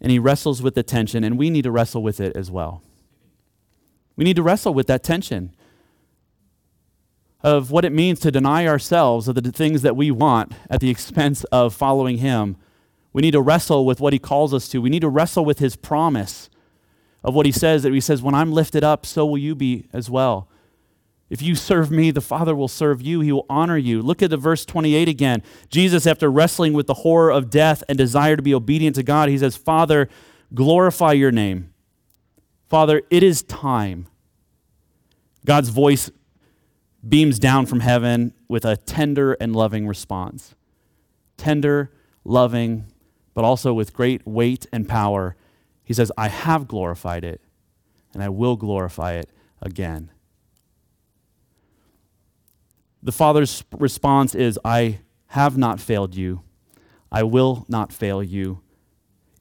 And 0.00 0.10
he 0.10 0.18
wrestles 0.18 0.62
with 0.62 0.74
the 0.74 0.82
tension, 0.82 1.22
and 1.22 1.38
we 1.38 1.50
need 1.50 1.62
to 1.62 1.70
wrestle 1.70 2.02
with 2.02 2.20
it 2.20 2.34
as 2.34 2.50
well. 2.50 2.82
We 4.16 4.24
need 4.24 4.36
to 4.36 4.42
wrestle 4.42 4.72
with 4.72 4.86
that 4.86 5.02
tension 5.02 5.54
of 7.42 7.70
what 7.70 7.84
it 7.84 7.92
means 7.92 8.20
to 8.20 8.30
deny 8.30 8.66
ourselves 8.66 9.28
of 9.28 9.34
the 9.34 9.52
things 9.52 9.82
that 9.82 9.96
we 9.96 10.10
want 10.10 10.52
at 10.68 10.80
the 10.80 10.90
expense 10.90 11.44
of 11.44 11.74
following 11.74 12.18
him. 12.18 12.56
We 13.12 13.22
need 13.22 13.32
to 13.32 13.40
wrestle 13.40 13.86
with 13.86 14.00
what 14.00 14.12
he 14.12 14.18
calls 14.18 14.52
us 14.54 14.68
to. 14.68 14.80
We 14.80 14.90
need 14.90 15.00
to 15.00 15.08
wrestle 15.08 15.44
with 15.44 15.58
his 15.58 15.76
promise 15.76 16.50
of 17.24 17.34
what 17.34 17.46
he 17.46 17.52
says 17.52 17.82
that 17.82 17.92
he 17.92 18.00
says, 18.00 18.22
When 18.22 18.34
I'm 18.34 18.52
lifted 18.52 18.84
up, 18.84 19.04
so 19.04 19.26
will 19.26 19.38
you 19.38 19.54
be 19.54 19.86
as 19.92 20.10
well. 20.10 20.48
If 21.28 21.40
you 21.42 21.54
serve 21.54 21.90
me, 21.92 22.10
the 22.10 22.20
Father 22.20 22.56
will 22.56 22.68
serve 22.68 23.00
you. 23.00 23.20
He 23.20 23.30
will 23.30 23.46
honor 23.48 23.76
you. 23.76 24.02
Look 24.02 24.20
at 24.20 24.30
the 24.30 24.36
verse 24.36 24.64
28 24.64 25.08
again. 25.08 25.42
Jesus, 25.68 26.06
after 26.06 26.28
wrestling 26.28 26.72
with 26.72 26.88
the 26.88 26.94
horror 26.94 27.30
of 27.30 27.50
death 27.50 27.84
and 27.88 27.96
desire 27.96 28.36
to 28.36 28.42
be 28.42 28.52
obedient 28.52 28.96
to 28.96 29.04
God, 29.04 29.28
he 29.28 29.38
says, 29.38 29.56
Father, 29.56 30.08
glorify 30.52 31.12
your 31.12 31.30
name. 31.30 31.72
Father, 32.68 33.02
it 33.10 33.22
is 33.22 33.42
time. 33.42 34.06
God's 35.44 35.68
voice 35.68 36.10
beams 37.06 37.38
down 37.38 37.66
from 37.66 37.80
heaven 37.80 38.34
with 38.48 38.64
a 38.64 38.76
tender 38.76 39.32
and 39.34 39.54
loving 39.54 39.86
response. 39.86 40.54
Tender, 41.36 41.90
loving, 42.24 42.86
but 43.34 43.44
also 43.44 43.72
with 43.72 43.94
great 43.94 44.26
weight 44.26 44.66
and 44.72 44.88
power. 44.88 45.36
He 45.84 45.94
says, 45.94 46.12
I 46.16 46.28
have 46.28 46.68
glorified 46.68 47.24
it, 47.24 47.40
and 48.12 48.22
I 48.22 48.28
will 48.28 48.56
glorify 48.56 49.14
it 49.14 49.30
again. 49.62 50.10
The 53.02 53.12
Father's 53.12 53.64
response 53.78 54.34
is, 54.34 54.58
I 54.64 55.00
have 55.28 55.56
not 55.56 55.80
failed 55.80 56.14
you. 56.14 56.42
I 57.10 57.22
will 57.22 57.64
not 57.68 57.92
fail 57.92 58.22
you. 58.22 58.60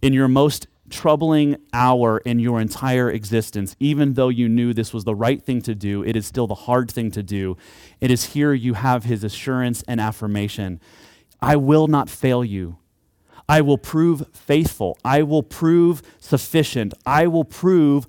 In 0.01 0.13
your 0.13 0.29
most 0.29 0.67
troubling 0.89 1.57
hour 1.73 2.19
in 2.19 2.39
your 2.39 2.59
entire 2.59 3.09
existence, 3.09 3.75
even 3.79 4.13
though 4.13 4.29
you 4.29 4.49
knew 4.49 4.73
this 4.73 4.93
was 4.93 5.03
the 5.03 5.15
right 5.15 5.41
thing 5.41 5.61
to 5.63 5.75
do, 5.75 6.03
it 6.03 6.15
is 6.15 6.25
still 6.25 6.47
the 6.47 6.55
hard 6.55 6.91
thing 6.91 7.11
to 7.11 7.23
do. 7.23 7.57
It 8.01 8.11
is 8.11 8.33
here 8.33 8.53
you 8.53 8.73
have 8.73 9.03
his 9.03 9.23
assurance 9.23 9.83
and 9.87 10.01
affirmation 10.01 10.79
I 11.41 11.55
will 11.55 11.87
not 11.87 12.09
fail 12.09 12.43
you. 12.43 12.77
I 13.47 13.61
will 13.61 13.77
prove 13.77 14.27
faithful. 14.33 14.97
I 15.03 15.23
will 15.23 15.43
prove 15.43 16.01
sufficient. 16.19 16.93
I 17.05 17.27
will 17.27 17.45
prove 17.45 18.05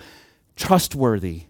trustworthy. 0.57 1.45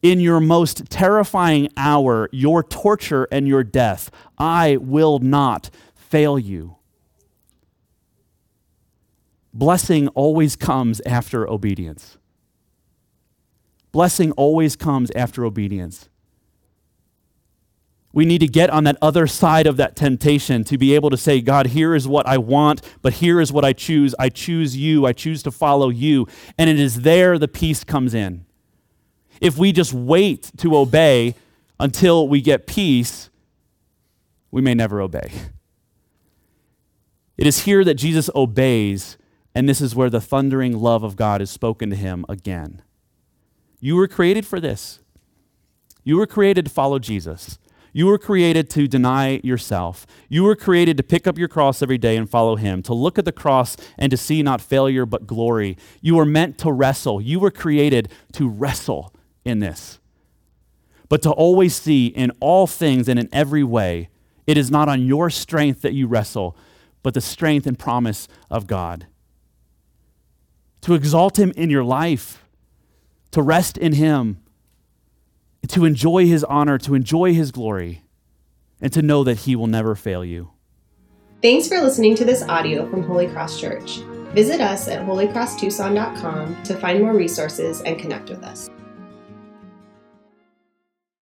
In 0.00 0.20
your 0.20 0.40
most 0.40 0.90
terrifying 0.90 1.68
hour, 1.76 2.28
your 2.32 2.62
torture 2.62 3.26
and 3.32 3.48
your 3.48 3.64
death, 3.64 4.10
I 4.38 4.76
will 4.76 5.18
not 5.18 5.70
fail 5.94 6.38
you. 6.38 6.76
Blessing 9.54 10.08
always 10.08 10.56
comes 10.56 11.00
after 11.06 11.48
obedience. 11.48 12.18
Blessing 13.92 14.32
always 14.32 14.74
comes 14.74 15.12
after 15.12 15.44
obedience. 15.44 16.08
We 18.12 18.24
need 18.24 18.40
to 18.40 18.48
get 18.48 18.70
on 18.70 18.82
that 18.84 18.96
other 19.00 19.28
side 19.28 19.68
of 19.68 19.76
that 19.76 19.94
temptation 19.94 20.64
to 20.64 20.76
be 20.76 20.94
able 20.96 21.10
to 21.10 21.16
say, 21.16 21.40
God, 21.40 21.68
here 21.68 21.94
is 21.94 22.06
what 22.06 22.26
I 22.26 22.36
want, 22.36 22.82
but 23.02 23.14
here 23.14 23.40
is 23.40 23.52
what 23.52 23.64
I 23.64 23.72
choose. 23.72 24.12
I 24.18 24.28
choose 24.28 24.76
you. 24.76 25.06
I 25.06 25.12
choose 25.12 25.42
to 25.44 25.52
follow 25.52 25.88
you. 25.88 26.26
And 26.58 26.68
it 26.68 26.78
is 26.78 27.02
there 27.02 27.38
the 27.38 27.48
peace 27.48 27.84
comes 27.84 28.12
in. 28.12 28.44
If 29.40 29.56
we 29.56 29.70
just 29.70 29.92
wait 29.92 30.50
to 30.58 30.76
obey 30.76 31.36
until 31.78 32.26
we 32.26 32.40
get 32.40 32.66
peace, 32.66 33.30
we 34.50 34.60
may 34.60 34.74
never 34.74 35.00
obey. 35.00 35.30
It 37.36 37.46
is 37.46 37.60
here 37.60 37.84
that 37.84 37.94
Jesus 37.94 38.30
obeys, 38.34 39.16
and 39.54 39.68
this 39.68 39.80
is 39.80 39.94
where 39.94 40.10
the 40.10 40.20
thundering 40.20 40.76
love 40.76 41.02
of 41.02 41.16
God 41.16 41.40
is 41.40 41.50
spoken 41.50 41.90
to 41.90 41.96
him 41.96 42.24
again. 42.28 42.82
You 43.80 43.96
were 43.96 44.08
created 44.08 44.46
for 44.46 44.60
this. 44.60 45.00
You 46.02 46.16
were 46.16 46.26
created 46.26 46.66
to 46.66 46.70
follow 46.70 46.98
Jesus. 46.98 47.58
You 47.92 48.06
were 48.06 48.18
created 48.18 48.68
to 48.70 48.88
deny 48.88 49.40
yourself. 49.44 50.04
You 50.28 50.42
were 50.42 50.56
created 50.56 50.96
to 50.96 51.04
pick 51.04 51.28
up 51.28 51.38
your 51.38 51.46
cross 51.46 51.80
every 51.80 51.96
day 51.96 52.16
and 52.16 52.28
follow 52.28 52.56
Him, 52.56 52.82
to 52.82 52.92
look 52.92 53.18
at 53.18 53.24
the 53.24 53.30
cross 53.30 53.76
and 53.96 54.10
to 54.10 54.16
see 54.16 54.42
not 54.42 54.60
failure 54.60 55.06
but 55.06 55.28
glory. 55.28 55.78
You 56.00 56.16
were 56.16 56.24
meant 56.24 56.58
to 56.58 56.72
wrestle. 56.72 57.20
You 57.20 57.38
were 57.38 57.52
created 57.52 58.10
to 58.32 58.48
wrestle 58.48 59.14
in 59.44 59.60
this. 59.60 60.00
But 61.08 61.22
to 61.22 61.30
always 61.30 61.76
see 61.76 62.06
in 62.06 62.32
all 62.40 62.66
things 62.66 63.08
and 63.08 63.18
in 63.18 63.28
every 63.32 63.62
way, 63.62 64.08
it 64.46 64.58
is 64.58 64.72
not 64.72 64.88
on 64.88 65.06
your 65.06 65.30
strength 65.30 65.82
that 65.82 65.94
you 65.94 66.08
wrestle, 66.08 66.56
but 67.04 67.14
the 67.14 67.20
strength 67.20 67.66
and 67.66 67.78
promise 67.78 68.26
of 68.50 68.66
God. 68.66 69.06
To 70.84 70.94
exalt 70.94 71.38
Him 71.38 71.52
in 71.56 71.68
your 71.68 71.84
life, 71.84 72.42
to 73.32 73.42
rest 73.42 73.76
in 73.76 73.92
Him 73.92 74.44
to 75.68 75.84
enjoy 75.84 76.26
his 76.26 76.44
honor, 76.44 76.78
to 76.78 76.94
enjoy 76.94 77.32
his 77.32 77.50
glory, 77.50 78.02
and 78.80 78.92
to 78.92 79.02
know 79.02 79.24
that 79.24 79.40
he 79.40 79.56
will 79.56 79.66
never 79.66 79.94
fail 79.94 80.24
you. 80.24 80.50
Thanks 81.42 81.68
for 81.68 81.80
listening 81.80 82.14
to 82.16 82.24
this 82.24 82.42
audio 82.42 82.88
from 82.88 83.02
Holy 83.02 83.26
Cross 83.28 83.60
Church. 83.60 83.98
Visit 84.34 84.60
us 84.60 84.88
at 84.88 85.06
holycrosstucson.com 85.06 86.62
to 86.64 86.74
find 86.74 87.02
more 87.02 87.14
resources 87.14 87.80
and 87.82 87.98
connect 87.98 88.30
with 88.30 88.42
us. 88.42 88.68